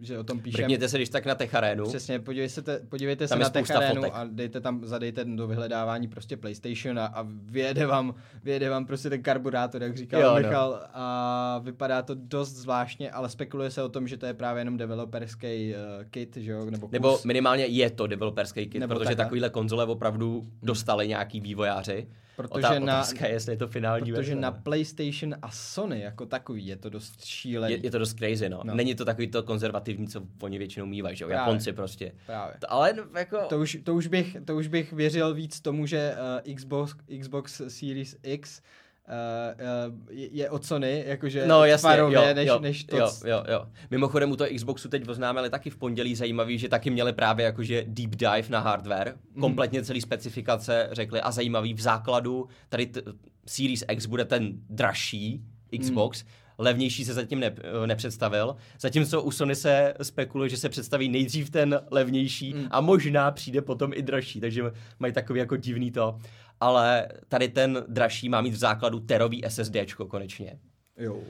[0.02, 0.62] že o tom píšeme.
[0.62, 1.84] Mrkněte se když tak na Tech Arenu.
[1.84, 4.12] Přesně, podívejte se, podívejte Tam se na Tech spousta Arenu fotek.
[4.14, 9.10] a dejte tam, zadejte do vyhledávání prostě PlayStation a, a vyjede, vám, vyjede vám prostě
[9.10, 10.36] ten karburátor, jak říkal Jo, no.
[10.36, 14.60] Michal a vypadá to dost zvláštně, ale spekuluje se o tom, že to je právě
[14.60, 19.08] jenom developerský uh, kit, že jo, nebo, Nebo minimálně je to developerský kit, Nebo protože
[19.08, 19.24] takhle.
[19.24, 22.06] takovýhle konzole opravdu dostali nějaký vývojáři.
[22.36, 24.34] Protože Otá- na- otázka je, jestli je to finální Protože verze.
[24.34, 27.74] na PlayStation a Sony jako takový je to dost šílený.
[27.74, 28.60] je, je, to dost crazy, no.
[28.64, 28.74] No.
[28.74, 31.30] Není to takový to konzervativní, co oni většinou mývají, že jo?
[31.30, 32.12] Japonci prostě.
[32.26, 32.54] Právě.
[32.60, 33.38] To, ale jako...
[33.48, 36.14] To už, to, už bych, to už bych věřil víc tomu, že
[36.46, 38.62] uh, Xbox, Xbox Series X
[39.08, 43.08] uh, je, je od Sony, jakože No jasně, tvarově, jo, než, jo, než to, jo,
[43.26, 43.66] jo, jo.
[43.90, 47.84] Mimochodem u toho Xboxu teď oznámili taky v pondělí zajímavý, že taky měli právě jakože
[47.86, 49.40] deep dive na hardware, Mhm.
[49.40, 53.02] kompletně celý specifikace řekli a zajímavý v základu, tady t-
[53.46, 55.42] Series X bude ten dražší
[55.80, 56.24] Xbox,
[56.58, 57.54] levnější se zatím ne,
[57.86, 62.66] nepředstavil, zatímco u Sony se spekuluje, že se představí nejdřív ten levnější Mm.
[62.70, 64.62] a možná přijde potom i dražší, takže
[64.98, 66.18] mají takový jako divný to.
[66.62, 70.58] Ale tady ten dražší má mít v základu terový SSDčko konečně.
[70.96, 71.14] Jo.
[71.14, 71.24] Uh,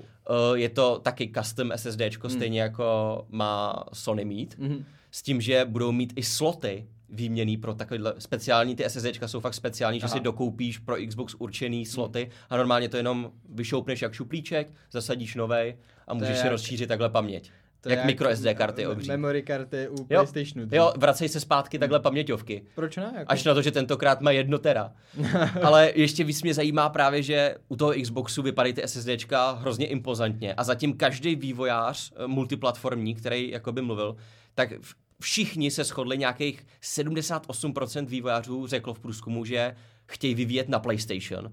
[0.54, 2.36] je to taky custom SSDčko, Hmm.
[2.36, 2.86] stejně jako
[3.28, 4.84] má Sony mít, Mhm.
[5.10, 9.54] s tím, že budou mít i sloty výměný pro takovýhle speciální, ty SSDčka jsou fakt
[9.54, 10.14] speciální, že Aha.
[10.16, 15.76] si dokoupíš pro Xbox určený sloty a normálně to jenom vyšoupneš jak šuplíček, zasadíš novej
[16.08, 17.50] a můžeš si rozšířit takhle paměť.
[17.82, 19.08] To jak micro SD karty obří.
[19.08, 20.68] Memory karty u Jo, PlayStationu.
[20.72, 22.62] jo, vracej se zpátky takhle paměťovky.
[22.74, 23.12] Proč ne?
[23.18, 23.32] Jako?
[23.32, 24.92] Až na to, že tentokrát má jedno tera.
[25.62, 30.54] Ale ještě víc mě zajímá právě, že u toho Xboxu vypadají ty SSDčka hrozně impozantně
[30.54, 34.16] a zatím každý vývojář eh, multiplatformní, který jakoby mluvil,
[34.54, 34.72] tak
[35.20, 39.76] všichni se shodli, nějakých 78% vývojářů řeklo v průzkumu, že
[40.06, 41.52] chtějí vyvíjet na PlayStation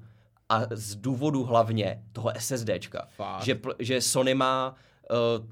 [0.50, 3.08] a z důvodu hlavně toho SSDčka.
[3.16, 3.44] Fakt?
[3.44, 4.76] Že, že Sony má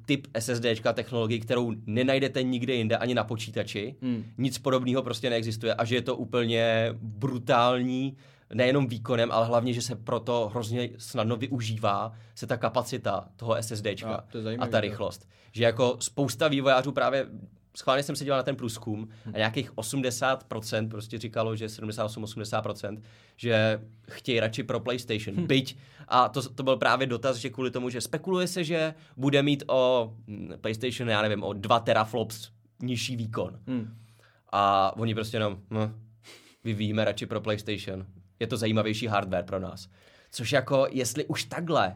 [0.05, 3.95] typ SSDčka technologii, kterou nenajdete nikde jinde, ani na počítači.
[4.01, 4.23] Hmm.
[4.37, 8.17] Nic podobného prostě neexistuje a že je to úplně brutální,
[8.53, 14.15] nejenom výkonem, ale hlavně, že se proto hrozně snadno využívá se ta kapacita toho SSDčka
[14.15, 15.27] A, to a ta rychlost.
[15.51, 17.27] Že jako spousta vývojářů právě
[17.77, 23.01] schválně jsem se díval na ten průzkum a nějakých 80% prostě říkalo, že 78-80%,
[23.35, 25.35] že chtějí radši pro PlayStation.
[25.35, 25.47] Hm.
[25.47, 29.43] Byť, a to, to byl právě dotaz, že kvůli tomu, že spekuluje se, že bude
[29.43, 32.49] mít o hm, PlayStation, já nevím, o 2 teraflops
[32.81, 33.59] nižší výkon.
[33.67, 33.97] Hmm.
[34.51, 35.91] A oni prostě jenom, no,
[36.63, 38.05] vyvíjíme radši pro PlayStation.
[38.39, 39.89] Je to zajímavější hardware pro nás.
[40.31, 41.95] Což jako, jestli už takhle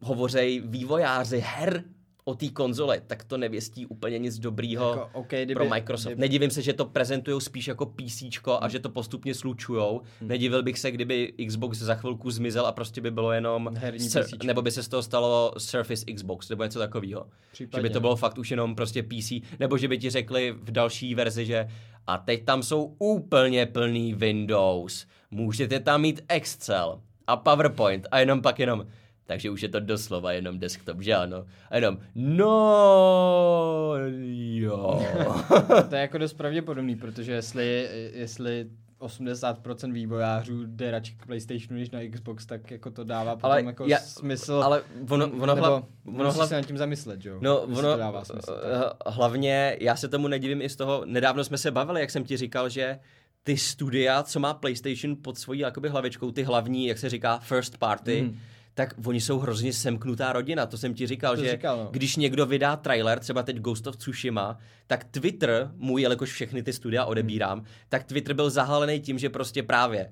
[0.00, 1.84] hovořejí vývojáři her
[2.28, 6.12] o té konzole, tak to nevěstí úplně nic dobrýho Jako, okay, kdyby, pro Microsoft.
[6.12, 8.22] Kdyby, Nedivím se, že to prezentují spíš jako PC
[8.60, 10.00] a že to postupně slučujou.
[10.20, 10.28] Hmm.
[10.28, 13.70] Nedivil bych se, kdyby Xbox za chvilku zmizel a prostě by bylo jenom...
[13.76, 14.46] Herní Sur- PCčko.
[14.46, 17.26] nebo by se z toho stalo Surface Xbox, nebo něco takového.
[17.52, 20.70] Že by to bylo fakt už jenom prostě PC, nebo že by ti řekli v
[20.70, 21.68] další verzi, že
[22.06, 28.42] a teď tam jsou úplně plný Windows, můžete tam mít Excel a PowerPoint a jenom
[28.42, 28.86] pak jenom,
[29.26, 31.44] takže už je to doslova jenom desktop, že ano?
[31.70, 33.92] A jenom, no,
[34.34, 35.06] jo.
[35.88, 38.66] to je jako dost pravděpodobný, protože jestli, jestli
[39.00, 43.62] 80% vývojářů jde radši k PlayStationu než na Xbox, tak jako to dává potom Ale
[43.62, 44.60] jako já- smysl.
[44.64, 47.38] Ale ono, ono, nebo hla, ono hla, se nad tím zamyslet, jo?
[47.40, 48.46] No, ono, to dává smysl.
[48.54, 48.64] tak.
[48.64, 52.24] eh, hlavně, já se tomu nedivím i z toho, nedávno jsme se bavili, jak jsem
[52.24, 52.98] ti říkal, že
[53.42, 57.78] ty studia, co má PlayStation pod svojí jakoby hlavičkou, ty hlavní, jak se říká, first
[57.78, 58.38] party, Mhm.
[58.76, 61.88] Tak oni jsou hrozně semknutá rodina, to jsem ti říkal, To že říkal, no.
[61.90, 66.72] když někdo vydá trailer, třeba teď Ghost of Tsushima, tak Twitter, můj, jelikož všechny ty
[66.72, 70.10] studia odebírám, tak Twitter byl zahalený tím, že prostě právě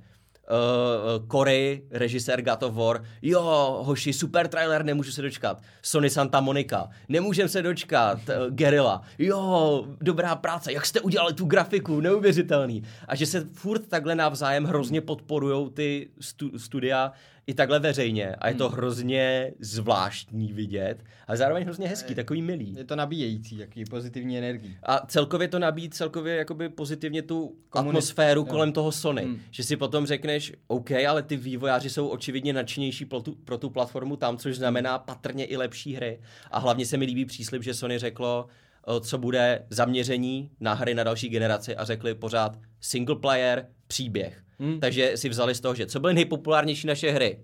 [0.51, 3.43] uh, Corey, režisér God of War, jo,
[3.85, 5.63] hoši, super trailer, nemůžu se dočkat.
[5.83, 8.19] Sony Santa Monica, nemůžem se dočkat.
[8.29, 12.83] Uh, Guerrilla, jo, dobrá práce, jak jste udělali tu grafiku, neuvěřitelný.
[13.09, 17.13] A že se furt takhle navzájem hrozně podporujou ty stu- studia
[17.47, 18.35] i takhle veřejně.
[18.35, 22.75] A je to hrozně zvláštní vidět, ale zároveň hrozně hezký, takový milý.
[22.75, 24.77] Je to nabíjející, jaký pozitivní energii.
[24.83, 28.45] A celkově to nabít celkově jakoby pozitivně tu Komunit- atmosféru jo.
[28.45, 29.23] kolem toho Sony.
[29.23, 29.41] Hmm.
[29.51, 33.71] Že si potom řekneš, OK, ale ty vývojáři jsou očividně nadšenější pro tu, pro tu
[33.71, 36.21] platformu tam, což znamená patrně i lepší hry.
[36.51, 38.47] A hlavně se mi líbí příslip, že Sony řeklo,
[38.85, 44.43] o, co bude zaměření na hry na další generaci a řekli pořád single player, příběh.
[44.59, 44.81] Hmm.
[44.81, 47.39] Takže si vzali z toho, že co byly nejpopulárnější naše hry?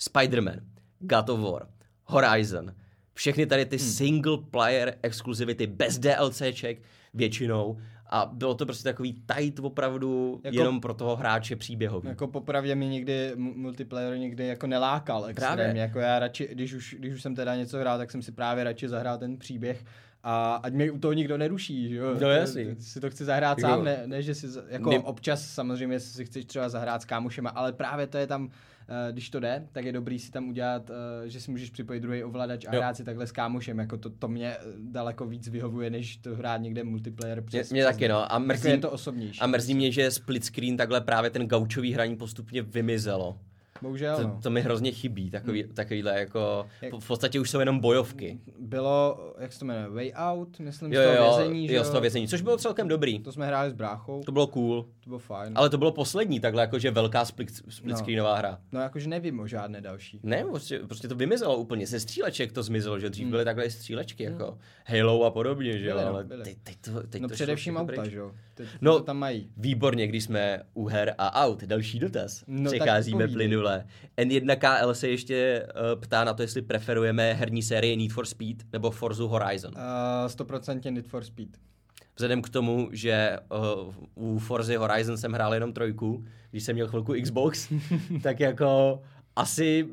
[0.00, 0.60] Spider-Man,
[0.98, 1.66] God of War,
[2.04, 2.74] Horizon,
[3.14, 6.82] všechny tady ty single player exkluzivity bez DLCček
[7.14, 7.78] většinou
[8.10, 12.08] a bylo to prostě takový tight opravdu Jako- jenom pro toho hráče příběhový.
[12.08, 15.56] Jako popravdě mi nikdy mu- multiplayer nikdy jako nelákal extrémně.
[15.64, 15.80] Právě.
[15.82, 18.64] Jako já radši, když už, když už jsem teda něco hrál, tak jsem si právě
[18.64, 19.84] radši zahrál ten příběh
[20.28, 22.16] A ať mě u toho nikdo neruší, že jo?
[22.20, 22.64] No jasný.
[22.78, 26.44] Si to chci zahrát sám, ne, ne, že si, jako Ne- občas samozřejmě si chceš
[26.44, 28.48] třeba zahrát s kámošema, ale právě to je tam,
[29.08, 30.90] eh, když to jde, tak je dobrý si tam udělat,
[31.24, 32.80] eh, že si můžeš připojit druhý ovladač a Jo.
[32.80, 36.34] hrát si takhle s kámošem, jako to, to mě eh, daleko víc vyhovuje, než to
[36.36, 38.32] hrát někde multiplayer Mě, přes mě přes taky, no.
[38.32, 39.40] A mrzí, je to osobnější.
[39.40, 43.38] a mrzí mě, že split screen takhle právě ten gaučový hraní postupně vymizelo.
[43.82, 44.38] Bohužel, To, no.
[44.42, 48.40] to mi hrozně chybí, takový, takovýhle jako, Jak- v podstatě už jsou jenom bojovky.
[48.58, 51.84] Bylo, jak se to jmenuje, Way Out, myslím, Jo, z toho jo, vězení, že jo,
[51.84, 53.18] z toho vězení, což bylo celkem dobrý.
[53.18, 54.82] To jsme hráli s bráchou, To bylo cool.
[55.04, 55.52] to bylo fajn.
[55.54, 57.96] Ale to bylo poslední takhle jakože velká split, split No.
[57.98, 58.58] screenová hra.
[58.72, 60.20] No jakože nevím o žádné další.
[60.22, 61.86] Ne, prostě, prostě to vymizelo úplně.
[61.86, 63.30] Ze stříleček to zmizelo, že dřív Hmm.
[63.30, 66.44] byly takhle i střílečky, jako Halo a podobně, že jo, no, ale byly.
[66.44, 68.32] teď, teď to, teď no to především auta, že jo?
[68.54, 69.50] Teď No, no, tam mají.
[69.56, 71.64] Výborně, když jsme u her a aut.
[71.64, 72.44] Další dotaz.
[72.46, 73.34] No, Přecházíme povídej.
[73.66, 73.84] Plynule.
[74.18, 78.90] N1KL se ještě uh, ptá na to, jestli preferujeme herní série Need for Speed nebo
[78.90, 79.72] Forza Horizon.
[79.74, 79.80] Uh,
[80.26, 81.48] 100% Need for Speed.
[82.14, 83.38] Vzhledem k tomu, že
[84.14, 87.72] uh, u Forza Horizon jsem hrál jenom trojku, když jsem měl chvilku Xbox,
[88.22, 89.02] tak jako
[89.36, 89.90] asi uh,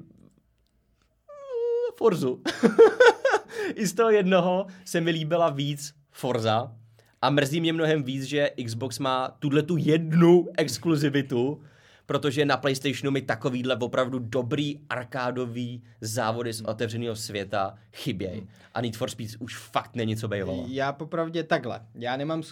[1.97, 2.41] Forzu.
[3.76, 6.71] I z toho jednoho se mi líbila víc Forza
[7.21, 11.61] a mrzí mě mnohem víc, že Xbox má tuhle tu jednu exkluzivitu,
[12.06, 18.47] protože na PlayStationu mi takovýhle opravdu dobrý arkádový závody z otevřeného světa chybějí.
[18.74, 20.66] A Need for Speed už fakt není co bejvalo.
[20.68, 21.82] Já popravdě takhle.
[21.95, 22.43] Já nemám,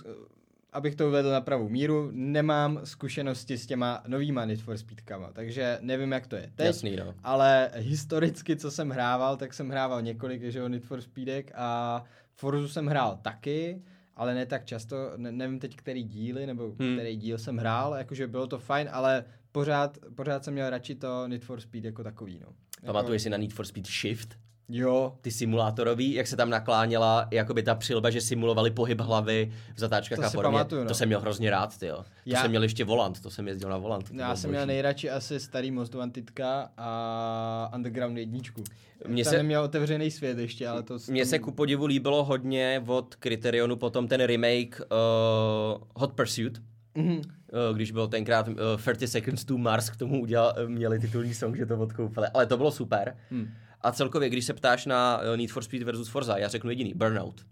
[0.74, 5.78] abych to uvedl na pravou míru, nemám zkušenosti s těma novýma Need for Speedkama, takže
[5.82, 6.66] nevím, jak to je teď.
[6.66, 7.14] Jasný, no.
[7.24, 12.04] Ale historicky, co jsem hrával, tak jsem hrával několik že jo, Need for Speedek a
[12.36, 13.82] Forzu jsem hrál taky,
[14.16, 16.93] ale ne tak často, ne, nevím teď, který díly, nebo hmm.
[16.93, 21.28] který díl jsem hrál, jakože bylo to fajn, ale pořád, pořád jsem měl radši to
[21.28, 22.47] Need for Speed jako takový, no.
[22.86, 24.36] Pamatuješ si na Need for Speed Shift?
[24.74, 29.80] Jo, Ty simulátorový, jak se tam nakláněla jakoby ta přilba, že simulovali pohyb hlavy v
[29.80, 30.43] zatáčkách To a podobně.
[30.58, 30.88] pamatuju, no.
[30.88, 31.95] To jsem měl hrozně rád, ty jo.
[31.97, 34.10] To Já- jsem měl ještě volant, to jsem jezdil na volant.
[34.10, 34.68] to já jsem měl boží.
[34.68, 38.64] nejradši asi starý Most Wanteďka a Underground jedničku.
[39.08, 39.38] Mně se- se...
[39.38, 40.97] neměl otevřený svět ještě, ale to...
[41.10, 46.62] Mně se ku podivu líbilo hodně od Criterionu potom ten remake uh, Hot Pursuit,
[46.95, 47.15] Mhm.
[47.15, 48.55] uh, když byl tenkrát uh,
[48.93, 52.27] 30 Seconds to Mars, k tomu udělal, uh, měli titulní song, že to odkoupili.
[52.33, 53.17] Ale to bylo super.
[53.29, 53.47] Hmm.
[53.81, 57.45] A celkově, když se ptáš na Need for Speed versus Forza, já řeknu jediný, Burnout.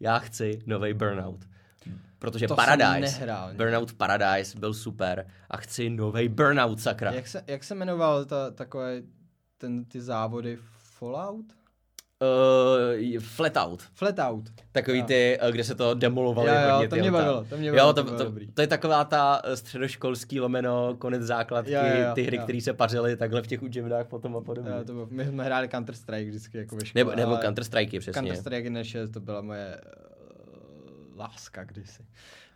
[0.00, 1.44] Já chci nový Burnout.
[2.18, 3.54] Protože To jsem Paradise, nehrál.
[3.54, 7.12] Burnout Paradise byl super a chci nový Burnout, sakra.
[7.12, 9.02] Jak se, jak se jmenoval ta, takové
[9.58, 11.46] ten, ty závody Fallout?
[12.22, 13.82] Uh, flat Out.
[13.94, 14.44] Flatout.
[14.72, 15.04] Takový Jo.
[15.04, 17.86] ty, eh, kde se to demolovali Jo, jo, hodně to mě bavilo, to mě bavilo,
[17.88, 21.80] jo, to to, bylo to, to, je taková ta eh, středoškolský lomeno, konec základky, Jo,
[21.84, 24.70] jo, jo, ty hry, které se pařily takhle v těch učebnách potom a podobně.
[24.70, 27.04] Jo, to bylo, my jsme hráli Counter Strike vždycky jako ve škole.
[27.04, 28.20] nebo nebo ale Counter Strike, přesně.
[28.20, 29.80] Counter Strike 1.6 to byla moje
[31.12, 32.02] uh, láska kdysi.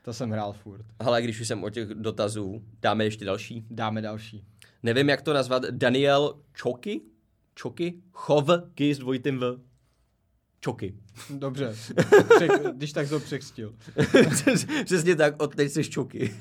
[0.05, 0.85] To jsem hrál furt.
[0.99, 3.67] Ale když už jsem o těch dotazů, dáme ještě další.
[3.71, 4.45] Dáme další.
[4.83, 5.62] Nevím, jak to nazvat.
[5.71, 7.01] Daniel Čoky?
[7.57, 7.95] Čoky?
[8.13, 9.59] Chov, ky s dvojitým v.
[10.61, 10.95] Čoky.
[11.31, 11.75] Dobře.
[12.37, 13.75] Přek, když tak to překřtil.
[14.85, 16.35] Přesně tak, od teď jsi čoky.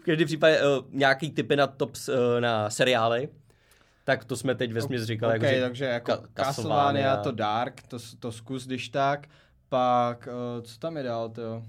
[0.00, 3.28] v každém případě uh, nějaký typy na tops uh, na seriály.
[4.04, 5.38] Tak to jsme teď ve říkali.
[5.38, 9.26] okay, jako, že takže jako Ka- Castlevania, to Dark, to, to zkus, když tak.
[9.68, 11.62] Pak, uh, co tam je dál, to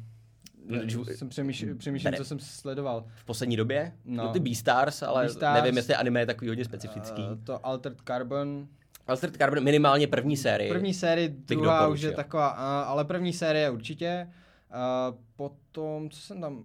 [0.68, 3.06] Když- jsem přemýšlel, přemýšlel Bere- co jsem sledoval.
[3.16, 3.92] v poslední době?
[4.06, 4.24] No, No.
[4.24, 5.62] no ty Beastars, ale Beastars.
[5.62, 7.22] nevím, jestli anime je takový hodně specifický.
[7.22, 8.68] Uh, to Altered Carbon.
[9.08, 10.70] Altered Carbon minimálně první série.
[10.74, 12.60] První série, druhá už je taková, uh,
[12.90, 14.28] ale první série určitě.
[15.10, 16.64] Uh, potom, co jsem tam,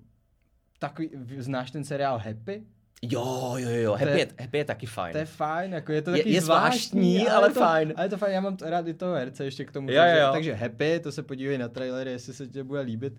[0.78, 2.62] takový, znáš ten seriál Happy?
[3.02, 5.12] Jo, jo, jo, Happy, To je- je, Happy je taky fajn.
[5.12, 7.92] To je fajn, jako je to Je- takový je zvláštní, ale je to, fajn.
[7.96, 9.90] Ale je to fajn, já mám rád i toho herce ještě k tomu.
[9.90, 13.12] Jo, takže, jo, takže Happy, to se podívej na trailery, jestli se ti bude líbit.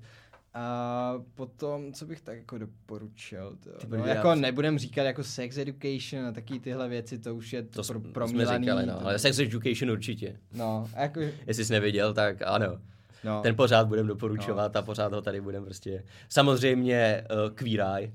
[0.53, 5.57] A potom, co bych tak jako doporučil, to, no, jako já- nebudem říkat jako sex
[5.57, 8.65] education a taky tyhle věci, to už je to pro, jsme promílaný.
[8.65, 8.93] říkali, no.
[8.93, 10.35] to- Ale Sex Education určitě.
[10.53, 12.77] No, jako, Jestli jsi neviděl, tak ano.
[13.23, 13.41] no.
[13.41, 16.03] Ten pořád budem doporučovat a pořád ho tady budem prostě.
[16.29, 18.11] Samozřejmě uh, Queer Eye.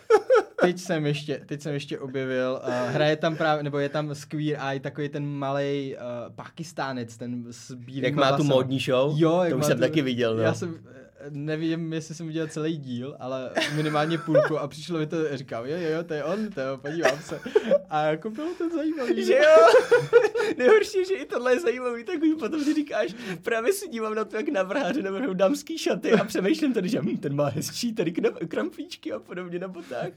[0.60, 4.58] teď jsem ještě, teď jsem ještě objevil, uh, hraje tam právě, nebo je tam Queer
[4.70, 8.54] Eye takový ten malý uh, pakistánec, ten s bílýma Jak má tu vlasama.
[8.54, 9.14] módní show?
[9.20, 10.42] Jo, jak to už jsem tu- taky viděl, no.
[10.42, 10.78] Já jsem,
[11.30, 15.76] nevím, jestli jsem viděl celý díl, ale minimálně půlku a přišlo mi to, říkám, jo,
[15.76, 17.40] jo, jo, to je on, to jo, podívám se.
[17.90, 19.22] A jako bylo to zajímavé.
[19.22, 19.88] Že jo?
[20.58, 24.36] Nejhorší, že i tohle je zajímavý, tak potom si říkáš, právě si dívám na to,
[24.36, 28.12] jak navrháře navrhou dámský šaty a přemýšlím tady, že hm, ten má hezčí tady
[28.48, 30.08] kramflíčky a podobně na botách.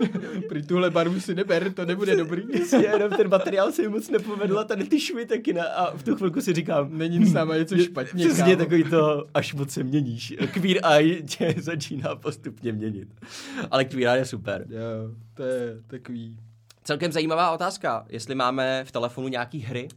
[0.49, 2.41] Prý tuhle barvu si neber, to nebude dobrý.
[2.53, 5.97] Přesně, jenom ten materiál se mi moc nepovedl a tady ty švy taky na, a
[5.97, 9.72] v tu chvilku si říkám, Není s náma něco špatně, Přesně takový to, až moc
[9.72, 10.34] se měníš.
[10.53, 13.08] Queer Eye tě začíná postupně měnit.
[13.72, 14.66] Ale Eye je super.
[14.70, 16.38] Jo, to je takový...
[16.84, 19.88] Celkem zajímavá otázka, jestli máme v telefonu nějaký hry.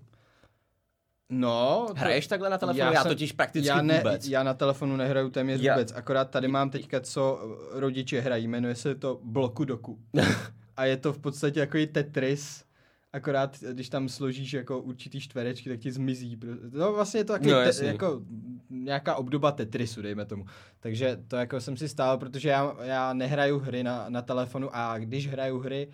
[1.30, 2.92] No, to- Hraješ takhle na telefonu?
[2.92, 4.26] Já, jsem- totiž prakticky já ne, vůbec.
[4.28, 7.40] Já na telefonu nehraju téměř Já- vůbec, akorát tady mám teďka, co
[7.72, 9.98] rodiče hrají, jmenuje se to Bloku Doku.
[10.76, 12.64] A je to v podstatě jako Tetris,
[13.12, 16.38] akorát když tam složíš jako určitý čtverečky, tak ti zmizí.
[16.72, 18.22] No vlastně je to taky No, te, jako
[18.70, 20.44] nějaká obdoba Tetrisu, dejme tomu.
[20.80, 24.98] Takže to jako jsem si stál, protože já, já nehraju hry na, na telefonu a
[24.98, 25.88] když hraju hry,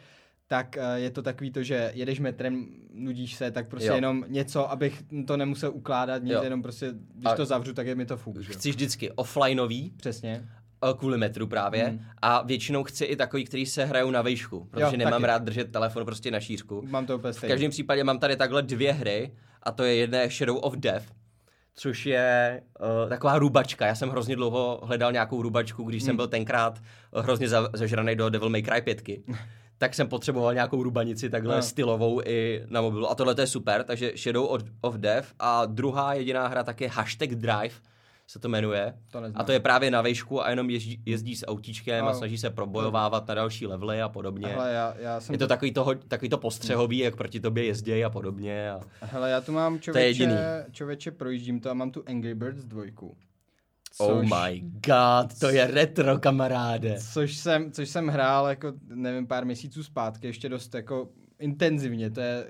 [0.47, 3.95] tak eh, je to takový to, že jedeš metrem, nudíš se, tak prostě Jo.
[3.95, 6.43] jenom něco, abych to nemusel ukládat, nic, Jo.
[6.43, 8.39] jenom prostě, když A- to zavřu, tak je mi to fuk.
[8.43, 10.49] Chci vždycky offlineový, Přesně.
[10.91, 12.01] Eh, kvůli metru právě, Hmm.
[12.23, 15.27] a většinou chci i takový, který se hrajou na vejšku, protože Jo, nemám taky.
[15.27, 16.83] rád držet telefon prostě na šířku.
[16.89, 19.33] Mám to úplně V každém případě mám tady takhle dvě hry
[19.63, 21.05] a to je jedna je Shadow of Death,
[21.75, 22.61] což je
[23.05, 23.87] uh, taková rubačka.
[23.87, 26.07] Já jsem hrozně dlouho hledal nějakou rubačku, když Hmm.
[26.07, 26.79] jsem byl tenkrát
[27.17, 29.03] hrozně za, zažraný do Devil May Cry 5.
[29.79, 31.63] tak jsem potřeboval nějakou rubanici takhle No.
[31.63, 33.11] stylovou i na mobilu.
[33.11, 35.29] A tohle to je super, takže Shadow of, of Death.
[35.39, 37.75] A druhá jediná hra tak je Hashtag Drive,
[38.35, 38.95] se to jmenuje.
[39.11, 39.41] To neznám.
[39.41, 42.19] A to je právě na vejšku a jenom jezdí, jezdí s autíčkem a No.
[42.19, 44.47] snaží se probojovávat na další levely a podobně.
[44.49, 48.05] Hele, já, já jsem Je to takový to, takový to postřehový, jak proti tobě jezdějí
[48.05, 48.71] a podobně.
[48.71, 48.81] A...
[49.01, 50.35] Hele, já tu mám To je jediný.
[50.71, 53.17] čověče projíždím to a mám tu Angry Birds dvojku.
[53.99, 56.97] Oh my god, to je retro, kamaráde.
[57.13, 61.09] Což jsem, což jsem hrál jako, nevím, pár měsíců zpátky, ještě dost jako
[61.39, 62.47] intenzivně, to je...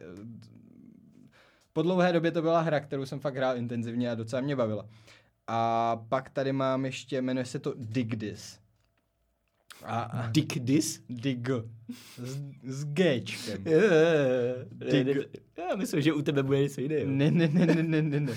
[1.72, 4.86] Po dlouhé době to byla hra, kterou jsem fakt hrál intenzivně a docela mě bavila.
[5.46, 8.58] A pak tady mám ještě, jmenuje se to Dig This.
[9.84, 11.02] A, a Dick Dis?
[11.08, 11.48] Dig.
[12.22, 13.64] S, s Gčkem.
[14.72, 15.16] Dig.
[15.58, 17.10] Já myslím, že u tebe bude něco jiného.
[17.10, 18.32] Ne, ne, ne, ne, ne, ne, ne.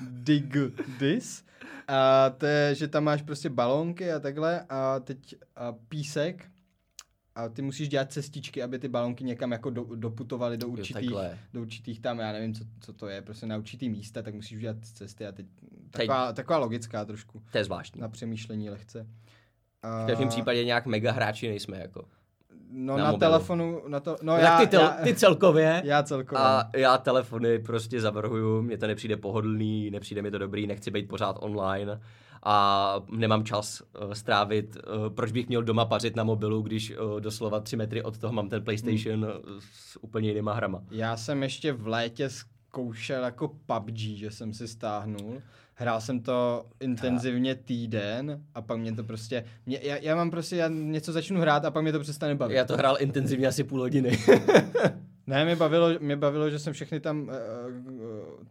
[0.00, 0.56] Dig
[0.98, 1.44] this.
[1.88, 6.49] A to je, že tam máš prostě balónky a takhle a teď a písek
[7.44, 11.10] a ty musíš dělat cestičky, aby ty balónky někam jako do, doputovaly do určitých,
[11.54, 14.58] do určitých tam, já nevím, co, co to je, prostě na určitý místa, tak musíš
[14.58, 15.46] udělat cesty a teď
[15.90, 18.00] taková, taková logická trošku To je zvláštní.
[18.00, 19.06] na přemýšlení lehce.
[19.82, 22.04] A, V každém případě nějak mega hráči nejsme jako.
[22.72, 23.30] No na na, mobilu.
[23.30, 25.82] telefonu, na to, no No, já, tak ty, tel, já, ty celkově.
[25.84, 26.44] já celkově.
[26.44, 31.08] A já telefony prostě zavrhuju, mně to nepřijde pohodlný, nepřijde mi to dobrý, nechci být
[31.08, 32.00] pořád online
[32.42, 37.20] a nemám čas uh, strávit, uh, proč bych měl doma pařit na mobilu, když uh,
[37.20, 39.60] doslova tři metry od toho mám ten PlayStation hmm.
[39.72, 40.82] s úplně jinýma hrama.
[40.90, 45.42] Já jsem ještě v létě zkoušel jako PUBG, že jsem si stáhnul.
[45.74, 50.56] Hrál jsem to intenzivně týden a pak mě to prostě, mě, já, já mám prostě,
[50.56, 52.54] já něco začnu hrát a pak mě to přestane bavit.
[52.54, 54.18] Já to hrál intenzivně asi půl hodiny.
[55.30, 57.28] Ne, mě bavilo, mě bavilo, že jsem všechny tam uh,
[57.94, 58.00] uh,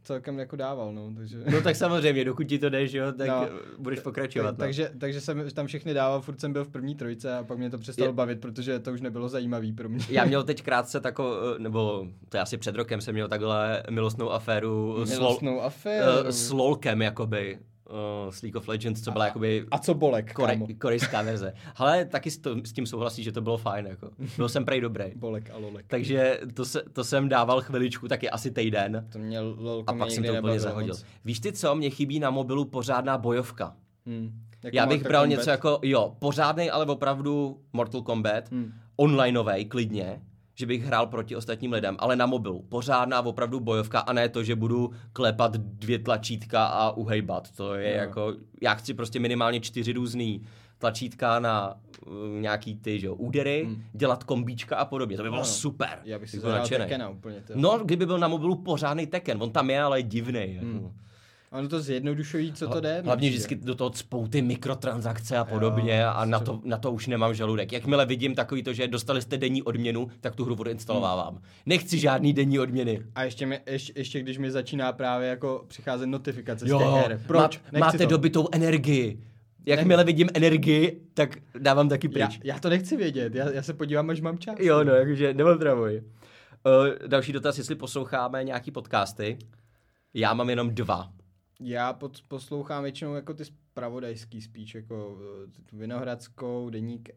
[0.03, 1.37] celkem jako dával, no, takže...
[1.51, 3.41] no tak samozřejmě, dokud ti to jde, že jo, tak No.
[3.41, 3.47] no.
[3.77, 4.45] budeš pokračovat.
[4.51, 4.63] Tak, no.
[4.65, 7.69] takže, takže jsem tam všechny dával, furt jsem byl v první trojce a pak mě
[7.69, 9.99] to přestalo Je- bavit, protože to už nebylo zajímavý pro mě.
[10.09, 14.29] Já měl teď krátce takovou, nebo to je asi před rokem jsem měl takhle milostnou
[14.31, 16.05] aféru s, lol, Milostnou aféru.
[16.23, 17.59] uh, s lolkem, jakoby,
[18.25, 21.53] uh, s League of Legends, co byla jakoby A co bolek, kore, korejská verze.
[21.75, 24.09] Ale taky s, to, s tím souhlasí, že to bylo fajn, jako.
[24.37, 25.05] Byl jsem prej dobrý.
[25.15, 25.85] Bolek a lolek.
[25.87, 29.07] Takže to, se, to jsem dával chviličku, taky asi týden.
[29.11, 30.93] To mě lolko A pak jsem to úplně zahodil.
[30.93, 31.05] moc.
[31.25, 33.75] Víš ty co, mě chybí na mobilu pořádná bojovka.
[34.05, 34.31] Hmm.
[34.63, 35.37] Jako Já bych Mortal bral Kombat.
[35.39, 38.73] něco jako, jo, pořádný, ale opravdu Mortal Kombat, Hmm.
[38.95, 40.21] onlineový, klidně,
[40.59, 42.65] že bych hrál proti ostatním lidem, ale na mobilu.
[42.69, 47.51] Pořádná opravdu bojovka a ne to, že budu klepat dvě tlačítka a uhejbat.
[47.51, 47.97] To je Jo.
[47.97, 50.41] jako, já chci prostě minimálně čtyři různý
[50.77, 51.73] tlačítka na
[52.07, 53.83] uh, nějaký ty, že jo, údery, Hmm.
[53.93, 55.17] dělat kombíčka a podobně.
[55.17, 55.45] To by bylo Ano.
[55.49, 55.99] super.
[56.03, 56.87] Já bych si zahrál nadšenej.
[56.87, 57.41] Tekena úplně.
[57.47, 57.53] To.
[57.55, 60.59] No, kdyby byl na mobilu pořádný Tekken, on tam je, ale je divný.
[60.61, 60.73] Hmm.
[60.75, 60.91] Jako.
[61.51, 63.01] Ono to zjednodušují, co to jde.
[63.05, 66.77] Hlavně mi vždycky do toho cpou ty mikrotransakce a podobně Jo, a na to, na
[66.77, 67.71] to už nemám žaludek.
[67.71, 71.41] Jakmile vidím takový to, že dostali jste denní odměnu, tak tu hru odinstalovávám.
[71.65, 73.01] Nechci žádný denní odměny.
[73.15, 76.87] A ještě, mi, ještě, ještě, když mi začíná právě jako přicházet notifikace z Jo, těch
[76.87, 77.21] her.
[77.27, 77.59] Proč?
[77.73, 78.05] Má, máte to.
[78.05, 79.19] dobitou energii.
[79.65, 82.39] Jakmile vidím energii, tak dávám taky Já, pryč.
[82.43, 84.55] já to nechci vědět, já, já se podívám, až mám čas.
[84.59, 86.03] Jo, no, jakože neotravoj.
[86.65, 89.37] Uh, další dotaz, jestli posloucháme nějaký podcasty.
[90.13, 91.09] Já mám jenom dva.
[91.59, 97.09] Já pod, poslouchám většinou jako ty spravodajský spíš, jako eh, Vinohradskou, Deník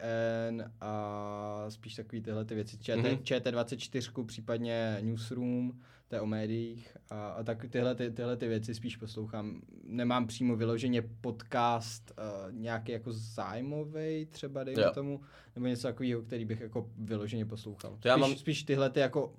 [0.49, 2.79] N a spíš takový tyhle ty věci.
[2.79, 3.17] ČT, Mhm.
[3.23, 5.73] ČT24, případně Newsroom,
[6.09, 9.63] to je o médiích a, a tak tyhle, ty, tyhle ty věci spíš poslouchám.
[9.85, 14.91] Nemám přímo vyloženě podcast uh, nějaký jako zájmový třeba, dejme Jo.
[14.95, 15.21] tomu,
[15.57, 17.97] nebo něco takového, který bych jako vyloženě poslouchal.
[18.01, 19.35] To já spíš, mám- spíš tyhle ty jako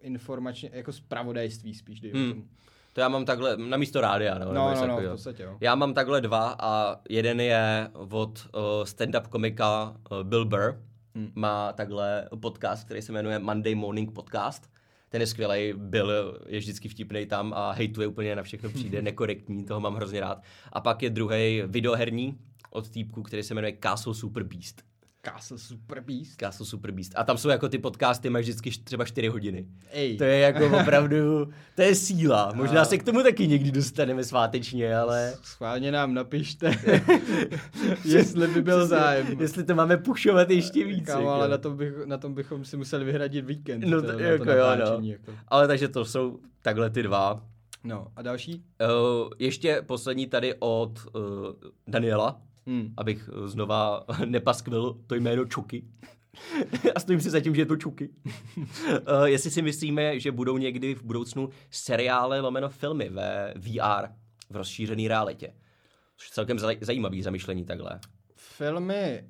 [0.00, 2.30] informačně, jako spravodajství spíš, dejme Hmm.
[2.30, 2.48] tomu.
[2.92, 5.56] To já mám takhle, na místo rádia, no, nebo No, no, no, v podstatě jo.
[5.60, 10.82] Já mám takhle dva a jeden je od uh, stand-up komika uh, Bill Burr.
[11.14, 11.32] Hmm.
[11.34, 14.70] Má takhle podcast, který se jmenuje Monday Morning Podcast.
[15.08, 19.64] Ten je skvělý, Bill je vždycky vtipný tam a hejtuje úplně na všechno přijde, nekorektní,
[19.64, 20.42] toho mám hrozně rád.
[20.72, 22.38] A pak je druhý videoherní
[22.70, 24.89] od týpku, který se jmenuje Castle Super Beast.
[25.24, 26.40] Castle Super Beast.
[26.40, 27.12] Castle Super Beast.
[27.16, 29.66] A tam jsou jako ty podcasty, mají vždycky třeba 4 hodiny.
[29.90, 32.52] Ej, To je jako opravdu, to je síla.
[32.54, 35.34] Možná A- se k tomu taky někdy dostaneme svátečně, ale...
[35.42, 36.70] schválně nám napište,
[38.04, 39.26] jestli by byl zájem.
[39.40, 41.06] Jestli to máme pušovat ještě víc.
[41.06, 41.30] Kámo, jako.
[41.32, 43.84] ale na tom, bych, na tom bychom si museli vyhradit víkend.
[43.86, 44.66] No to- to- na to jako jo,
[45.00, 45.06] no.
[45.06, 45.32] Jako.
[45.48, 47.44] ale takže to jsou takhle ty dva.
[47.84, 48.64] no, a další?
[48.80, 51.22] Uh, ještě poslední tady od uh,
[51.88, 52.94] Daniela, Hmm.
[52.96, 55.84] abych uh, znova nepaskvil to jméno Čuky.
[56.94, 58.08] A stojím si za tím, že je to Čuky.
[58.56, 58.64] uh,
[59.24, 64.08] jestli si myslíme, že budou někdy v budoucnu seriály lomeno filmy ve VR,
[64.50, 65.54] v rozšířené realitě.
[66.16, 68.00] Což je celkem zaj- zajímavý zamyšlení takhle.
[68.36, 69.24] Filmy,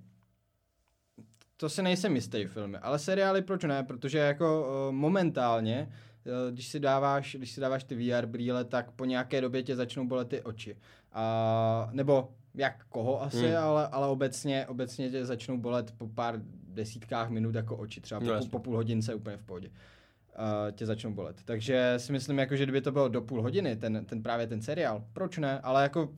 [1.56, 5.88] to si nejsem jistý filmy, ale seriály proč ne, protože jako uh, momentálně,
[6.24, 9.76] uh, když si dáváš, když si dáváš ty VR brýle, tak po nějaké době tě
[9.76, 10.76] začnou bolet ty oči.
[11.12, 13.56] A, nebo jak koho asi, Hmm.
[13.56, 18.26] ale, ale obecně, obecně tě začnou bolet po pár desítkách minut jako oči, třeba No,
[18.26, 18.50] po, jasně.
[18.50, 19.68] po půl hodince úplně v pohodě.
[19.68, 21.36] Uh, tě začnou bolet.
[21.44, 24.62] Takže si myslím, jako, že kdyby to bylo do půl hodiny, ten, ten právě ten
[24.62, 25.60] seriál, proč ne?
[25.60, 26.08] Ale jako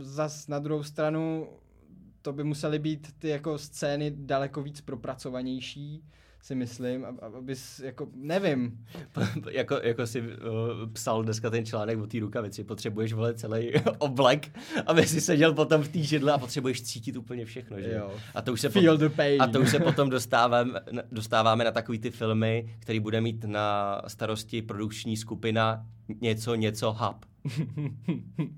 [0.00, 1.48] zas na druhou stranu
[2.22, 6.04] to by musely být ty jako scény daleko víc propracovanější,
[6.42, 8.84] si myslím, ab- ab- abys, jako, nevím.
[9.50, 10.26] jako, jako si uh,
[10.92, 15.82] psal dneska ten článek o té rukavici, potřebuješ vole celý oblek, aby si seděl potom
[15.82, 17.92] v té židle a potřebuješ cítit úplně všechno, že?
[17.92, 18.12] Jo.
[18.34, 19.42] A to už se Feel potom, the pain.
[19.42, 20.80] a to už se potom dostáváme,
[21.12, 25.86] dostáváme na takový ty filmy, který bude mít na starosti produkční skupina
[26.20, 27.26] něco, něco hub.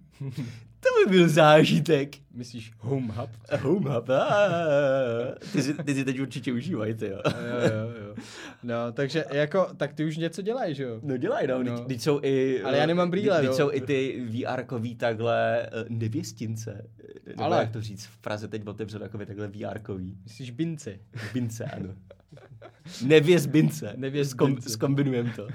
[0.85, 2.17] to by byl zážitek.
[2.35, 3.31] Myslíš home hub?
[3.61, 4.09] Home hub.
[4.09, 5.35] ah.
[5.53, 7.19] Ty si, ty si teď určitě užívají, ty jo.
[7.27, 8.15] jo, jo, jo.
[8.63, 11.01] No, takže jako, tak ty už něco děláš, jo?
[11.03, 11.63] No dělají, no.
[11.63, 11.85] No.
[11.85, 12.63] Teď jsou i...
[12.63, 13.55] Ale já nemám brýle, Teď no.
[13.55, 16.87] jsou i ty VR-kový takhle eh, nevěstince.
[17.27, 20.17] Nebo Ale- jak to říct, v Praze teď otevřel takové takhle VR-kový.
[20.25, 21.01] Myslíš binci?
[21.35, 21.89] Bince, ano.
[23.05, 23.93] Nevěz bince.
[23.97, 24.69] Nevěz Skom, bince.
[24.69, 25.49] Zkombinujem to.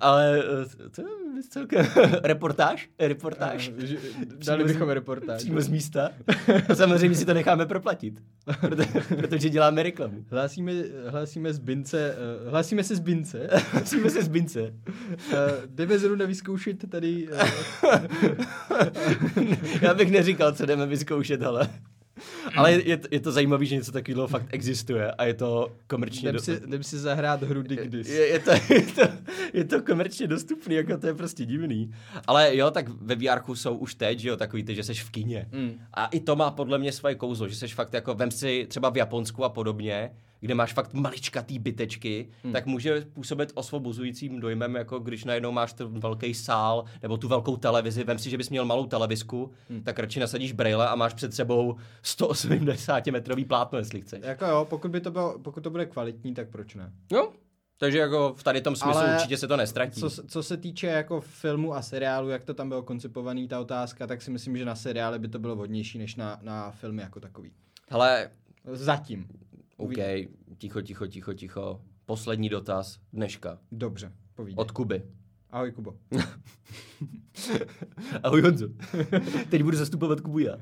[0.00, 0.42] Ale
[0.86, 1.86] eh, to je celkem...
[2.22, 2.88] Reportáž?
[2.98, 3.70] Reportáž?
[3.82, 5.36] A, že- Přímo Dali z- bychom reportáž.
[5.42, 6.10] Přímo z místa.
[6.68, 8.22] A samozřejmě si to necháme proplatit.
[8.60, 10.24] Protože, protože děláme reklamu.
[10.30, 10.72] Hlásíme,
[11.08, 13.48] hlásíme z bince, uh, hlásíme se z bince.
[13.78, 14.60] Musíme se z bince.
[14.62, 14.72] Uh,
[15.66, 17.38] jdeme zrovna vyzkoušet tady uh,
[19.82, 21.68] Já bych neříkal, co jdeme vyzkoušet, ale...
[22.56, 25.72] Ale je, je, to, je to zajímavé, že něco takového fakt existuje a je to
[25.86, 26.28] komerčně...
[26.28, 28.08] jdem, do- si, jdem si zahrát hru Digdis.
[28.08, 29.02] je, je, to, je, to,
[29.52, 31.90] je to komerčně dostupný, jako to je prostě divný.
[32.26, 35.10] Ale jo, tak ve VR jsou už teď, že jo, takový ty, že seš v
[35.10, 35.48] kině.
[35.52, 35.80] Mm.
[35.94, 38.90] A i to má podle mě svoje kouzlo, že seš fakt jako, vem si třeba
[38.90, 40.10] v Japonsku a podobně,
[40.40, 42.52] kde máš fakt maličkatý bytečky, hmm.
[42.52, 47.56] tak může působit osvobozujícím dojmem, jako když najednou máš ten velký sál nebo tu velkou
[47.56, 49.82] televizi, vem si, že bys měl malou televizku, hmm.
[49.82, 54.20] tak radši nasadíš brejle a máš před sebou 180 metrový plátno, jestli chceš.
[54.24, 56.92] Jako jo, pokud, by to bylo, pokud to bude kvalitní, tak proč ne?
[57.12, 57.32] Jo,
[57.78, 60.00] takže jako v tady tom smyslu Ale určitě se to nestratí.
[60.00, 64.06] Co, co se týče jako filmu a seriálu, jak to tam bylo koncipovaný, ta otázka,
[64.06, 67.20] tak si myslím, že na seriály by to bylo vhodnější, než na, na filmy jako
[67.20, 67.52] takový.
[67.90, 68.30] Hele,
[68.72, 69.28] Zatím.
[69.78, 69.94] OK,
[70.58, 71.80] ticho, ticho, ticho, ticho.
[72.06, 73.58] Poslední dotaz dneška.
[73.72, 74.62] Dobře, povídej.
[74.62, 75.02] Od Kuby.
[75.50, 75.94] Ahoj, Kubo.
[78.22, 78.68] Ahoj Honzo.
[79.50, 80.56] Teď budu zastupovat Kubu já.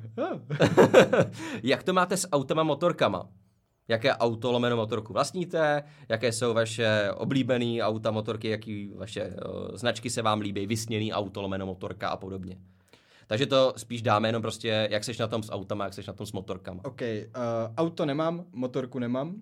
[1.62, 3.28] Jak to máte s autama motorkama?
[3.88, 5.82] Jaké auto lomeno motorku vlastníte?
[6.08, 8.48] Jaké jsou vaše oblíbené auta, motorky?
[8.48, 10.66] Jaký vaše uh, značky se vám líbí?
[10.66, 12.58] Vysněný auto lomeno motorka a podobně.
[13.28, 16.12] Takže to spíš dáme jenom prostě, jak seš na tom s autama, jak seš na
[16.12, 16.80] tom s motorkama.
[16.84, 17.06] OK, uh,
[17.76, 19.28] auto nemám, motorku nemám.
[19.28, 19.34] Uh,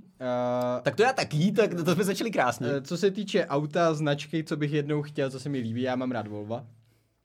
[0.82, 2.68] Tak to já taky, tak to jsme začali krásně.
[2.70, 5.97] Eh, Co se týče auta, značky, co bych jednou chtěl, co se mi líbí, já
[5.97, 6.66] mám rád Volvo.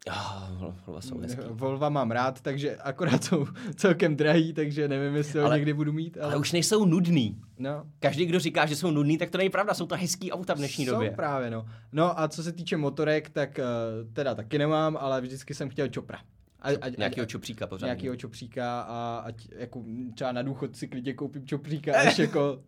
[0.08, 1.42] Oh, Volva jsou hezký.
[1.50, 5.94] Volva mám rád, takže akorát jsou celkem drahý, takže nevím, jestli ho Ale- někdy budu
[5.94, 6.18] mít.
[6.18, 7.42] Ale, Ale už nejsou nudný.
[7.58, 9.74] no, Každý, kdo říká, že jsou nudný, tak to není pravda.
[9.74, 11.12] Jsou to hezký auta v dnešní jsou době.
[11.12, 11.66] právě, no.
[11.92, 15.88] No a co se týče motorek, tak uh, teda taky nemám, ale vždycky jsem chtěl
[15.88, 16.20] čopra.
[16.62, 17.86] A, a, Nějakýho čupříka pořád.
[17.86, 19.84] nějakýho čopříka a ať jako
[20.16, 22.62] třeba na důchod si klidně koupím čopříka až jako,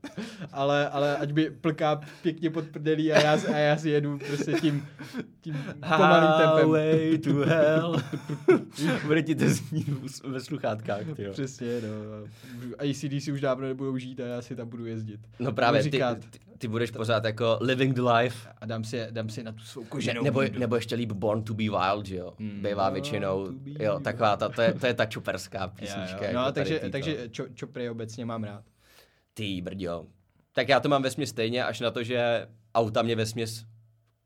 [0.52, 4.54] ale, ale ať by plká pěkně pod prdelí a já, a já si jedu prostě
[4.54, 4.88] tím,
[5.42, 5.54] tím
[5.98, 6.58] pomalým tempem.
[6.60, 8.04] Highway to hell.
[9.06, 9.88] Bude ti to znít
[10.24, 11.32] ve sluchátkách, ty jo.
[11.32, 12.28] Přesně, no.
[12.89, 15.20] ACDC už dávno nebudou žít a já si tam budu jezdit.
[15.39, 16.00] No právě, ty, ty,
[16.62, 18.49] ty budeš pořád jako living the life.
[18.62, 20.59] A dám si, dám si na tu svou Ne, koženou nebo, bídu.
[20.59, 22.34] nebo ještě líp Born to be Wild, že jo?
[22.39, 22.62] Mm.
[22.64, 26.18] Bývá většinou, to jo, taková ta, to je, to je ta čuperská Jo, písnička.
[26.18, 26.24] jo.
[26.24, 28.64] jako No, tady takže, takže čo, čopry obecně mám rád.
[29.34, 30.05] Ty brďo.
[30.53, 33.66] Tak já to mám vesměs stejně, až na to, že auta mě vesměs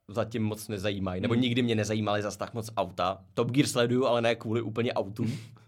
[0.08, 1.22] zatím moc nezajímají.
[1.22, 1.42] Nebo Hmm.
[1.44, 3.18] nikdy mě nezajímaly zas tak moc auta.
[3.34, 5.38] Top Gear sleduju, ale ne kvůli úplně autům.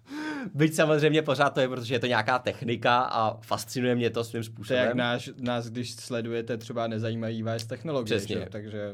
[0.53, 4.43] Byť samozřejmě pořád to je, protože je to nějaká technika a fascinuje mě to svým
[4.43, 4.85] To způsobem.
[4.85, 8.35] jak náš, nás, když sledujete, třeba nezajímají vás technologie, Přesně.
[8.35, 8.47] že?
[8.49, 8.93] takže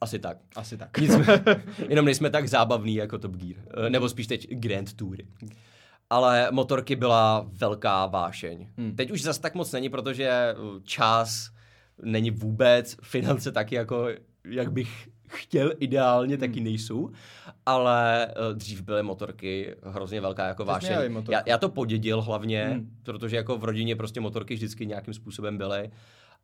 [0.00, 0.38] Asi tak.
[0.56, 0.98] asi tak.
[0.98, 1.42] Nicméně,
[1.88, 3.62] jenom nejsme tak zábavní jako Top Gear.
[3.86, 5.26] Eh, Nebo spíš teď Grand Toury.
[6.10, 8.68] Ale motorky byla velká vášeň.
[8.78, 8.96] Hmm.
[8.96, 11.50] Teď už zas tak moc není, protože eh, čas
[12.02, 14.08] není vůbec, finance taky jako,
[14.44, 16.64] jak bych chtěl ideálně, taky Hmm.
[16.64, 17.10] nejsou.
[17.66, 21.22] Ale eh, dřív byly motorky hrozně velká jako vášeň.
[21.30, 22.90] Já, já to podědil hlavně, Hmm.
[23.02, 25.90] protože jako v rodině prostě motorky vždycky nějakým způsobem byly.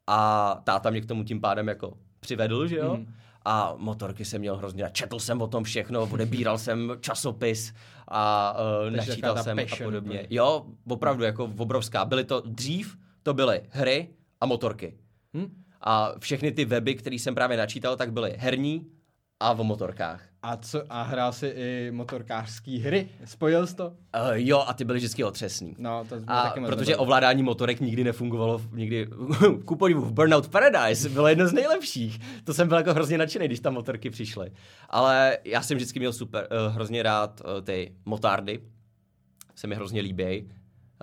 [0.06, 2.94] A táta mě k tomu tím pádem jako přivedl, že jo?
[2.94, 3.14] Hmm.
[3.44, 4.88] A motorky jsem měl hrozně.
[4.92, 7.72] Četl jsem o tom všechno, odebíral jsem časopis
[8.08, 10.18] a uh, načítal jsem a passion podobně.
[10.20, 10.26] úplně.
[10.30, 12.04] Jo, opravdu jako obrovská.
[12.04, 14.08] Byly to dřív, to byly hry
[14.40, 14.94] a motorky.
[15.36, 15.62] Hm?
[15.80, 18.86] A všechny ty weby, které jsem právě načítal, tak byly herní
[19.40, 20.22] a o motorkách.
[20.42, 23.08] A, co, a hrál si i motorkářský hry?
[23.24, 23.88] Spojil jsi to?
[23.88, 23.94] Uh,
[24.34, 25.74] jo, a ty byly vždycky otřesný.
[25.78, 26.96] No, to A taky protože nebyli.
[26.96, 29.08] ovládání motorek nikdy nefungovalo, v- nikdy,
[29.64, 32.20] ku podivu, v Burnout Paradise bylo jedno z nejlepších.
[32.44, 34.52] To jsem byl jako hrozně nadšený, když tam motorky přišly.
[34.88, 38.60] Ale já jsem vždycky měl super, uh, hrozně rád uh, ty motardy.
[39.54, 40.52] Se mi hrozně líbí.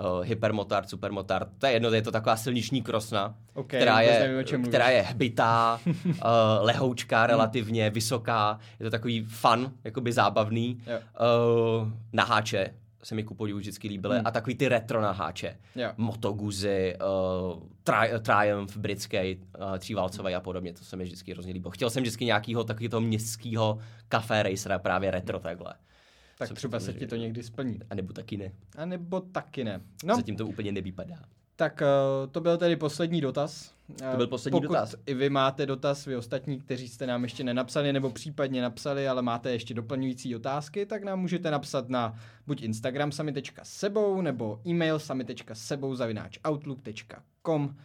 [0.02, 4.64] Uh, hypermotard, supermotard, to je jedno, je to taková silniční krosna, Ok, která, je, nevím,
[4.66, 5.94] která je hbitá, uh,
[6.62, 10.82] lehoučká relativně, vysoká, je to takový fun, jakoby zábavný.
[10.88, 11.00] Jo.
[11.84, 12.74] Uh, naháče
[13.04, 14.28] se mi ku podivu vždycky líbily Hmm.
[14.28, 15.58] a takový ty retro naháče.
[15.76, 15.92] Jo.
[15.98, 16.96] Motoguzy,
[17.56, 19.18] uh, tri- Triumph britský,
[19.72, 21.72] uh, tříválcový a podobně, to se mi vždycky hrozně líbilo.
[21.72, 23.78] Chtěl jsem vždycky nějakého takového městského
[24.10, 25.74] café racera, právě retro takhle.
[26.38, 27.80] Tak třeba se ti to někdy splní.
[27.90, 28.52] A nebo taky ne.
[28.78, 29.82] A nebo taky ne.
[30.04, 30.16] No.
[30.16, 31.16] Zatím to úplně nevypadá.
[31.56, 33.74] tak uh, to byl tedy poslední dotaz.
[34.02, 34.96] Eh, To byl poslední Pokud dotaz.
[35.06, 39.22] i vy máte dotaz, vy ostatní, kteří jste nám ještě nenapsali, nebo případně napsali, ale
[39.22, 45.96] máte ještě doplňující otázky, tak nám můžete napsat na buď Instagram sami.sebou, nebo e-mail sami.sebou
[45.96, 47.76] zavináč outlook.com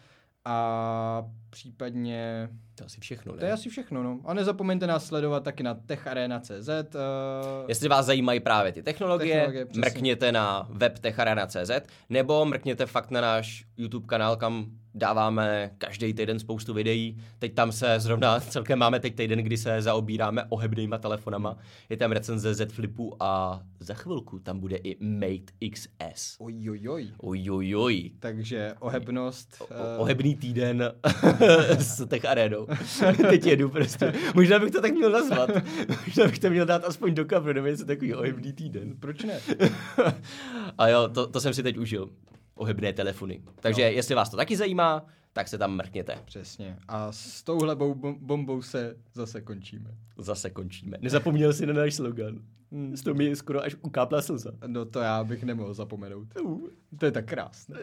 [0.44, 3.38] a případně To asi všechno, ne?
[3.38, 4.20] to je asi všechno, no.
[4.24, 6.68] A nezapomeňte nás sledovat taky na techarena.cz.
[6.68, 9.80] Uh, Jestli vás zajímají právě ty technologie, Technologie, přesně.
[9.80, 11.70] mrkněte na web techarena.cz
[12.10, 17.16] nebo mrkněte fakt na náš YouTube kanál, kam dáváme každý týden spoustu videí.
[17.38, 21.56] Teď tam se zrovna celkem máme teď týden, kdy se zaobíráme ohebnýma telefonama.
[21.88, 26.36] Je tam recenze Z Flipu a za chvilku tam bude i Mate XS.
[26.40, 27.08] ojojoj.
[27.18, 28.10] Ojojoj.
[28.20, 29.56] Takže ohebnost.
[29.60, 30.92] O- eh, Ohebný týden
[31.78, 32.61] s Tech Arenou.
[33.30, 34.12] Teď jedu prostě.
[34.34, 35.50] Možná bych to tak měl nazvat.
[36.06, 38.96] Možná bych to měl dát aspoň do coveru, nebo něco takový ohebný týden.
[39.00, 39.40] Proč ne?
[40.78, 42.08] A jo, to, to jsem si teď užil.
[42.54, 43.42] Ohebné telefony.
[43.60, 43.88] Takže No.
[43.88, 46.18] jestli vás to taky zajímá, tak se tam mrkněte.
[46.24, 46.76] Přesně.
[46.88, 49.90] A s touhle bom- bombou se zase končíme.
[50.18, 50.98] Zase končíme.
[51.00, 52.38] Nezapomněl jsi na náš slogan.
[52.72, 52.96] Hmm.
[52.96, 54.52] Z toho mi skoro až ukápla slza.
[54.66, 56.28] No to já bych nemohl zapomenout.
[56.98, 57.78] To je tak krásné.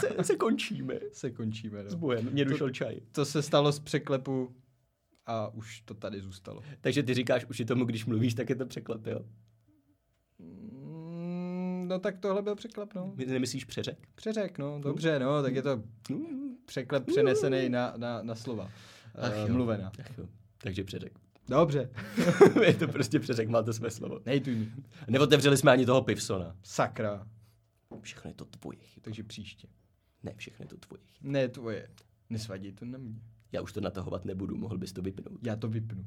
[0.00, 0.94] Se, se končíme.
[1.12, 1.84] Se končíme.
[1.88, 1.98] S No.
[1.98, 2.28] bojem.
[2.32, 3.00] Mě došel čaj.
[3.12, 4.54] To se stalo z překlepu
[5.26, 6.62] a už to tady zůstalo.
[6.80, 9.20] Takže ty říkáš už i tomu, když mluvíš, tak je to překlep, jo?
[10.38, 13.12] Mm, No tak tohle byl překlep, no.
[13.16, 13.98] My- Nemyslíš přeřek?
[14.14, 14.80] Přeřek, no.
[14.82, 15.82] Dobře, no, tak je to
[16.64, 18.70] překlep přenesený na, na, na slova.
[19.14, 19.54] Ach Uh, jo.
[19.54, 19.92] mluvená.
[20.00, 20.26] Ach jo.
[20.58, 21.12] Takže přeřek.
[21.48, 21.90] Dobře.
[22.66, 24.20] je to prostě přeřek, máte své slovo.
[24.26, 24.72] Nejtuj mi.
[25.08, 26.56] Neotevřeli jsme ani toho Pivsona.
[26.62, 27.26] Sakra.
[28.00, 29.04] Všechno je to tvoje chyba.
[29.04, 29.68] Takže příště.
[30.22, 31.32] Ne, všechno je to tvoje chyba.
[31.32, 31.88] Ne tvoje.
[32.30, 33.20] Nesvadí to na mě.
[33.52, 35.46] Já už to natahovat nebudu, mohl bys to vypnout.
[35.46, 36.06] Já to vypnu.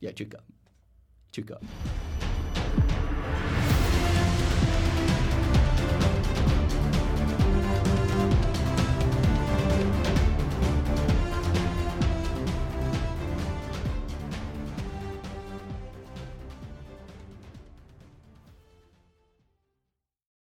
[0.00, 0.44] Já čekám.
[1.30, 1.60] Čekám.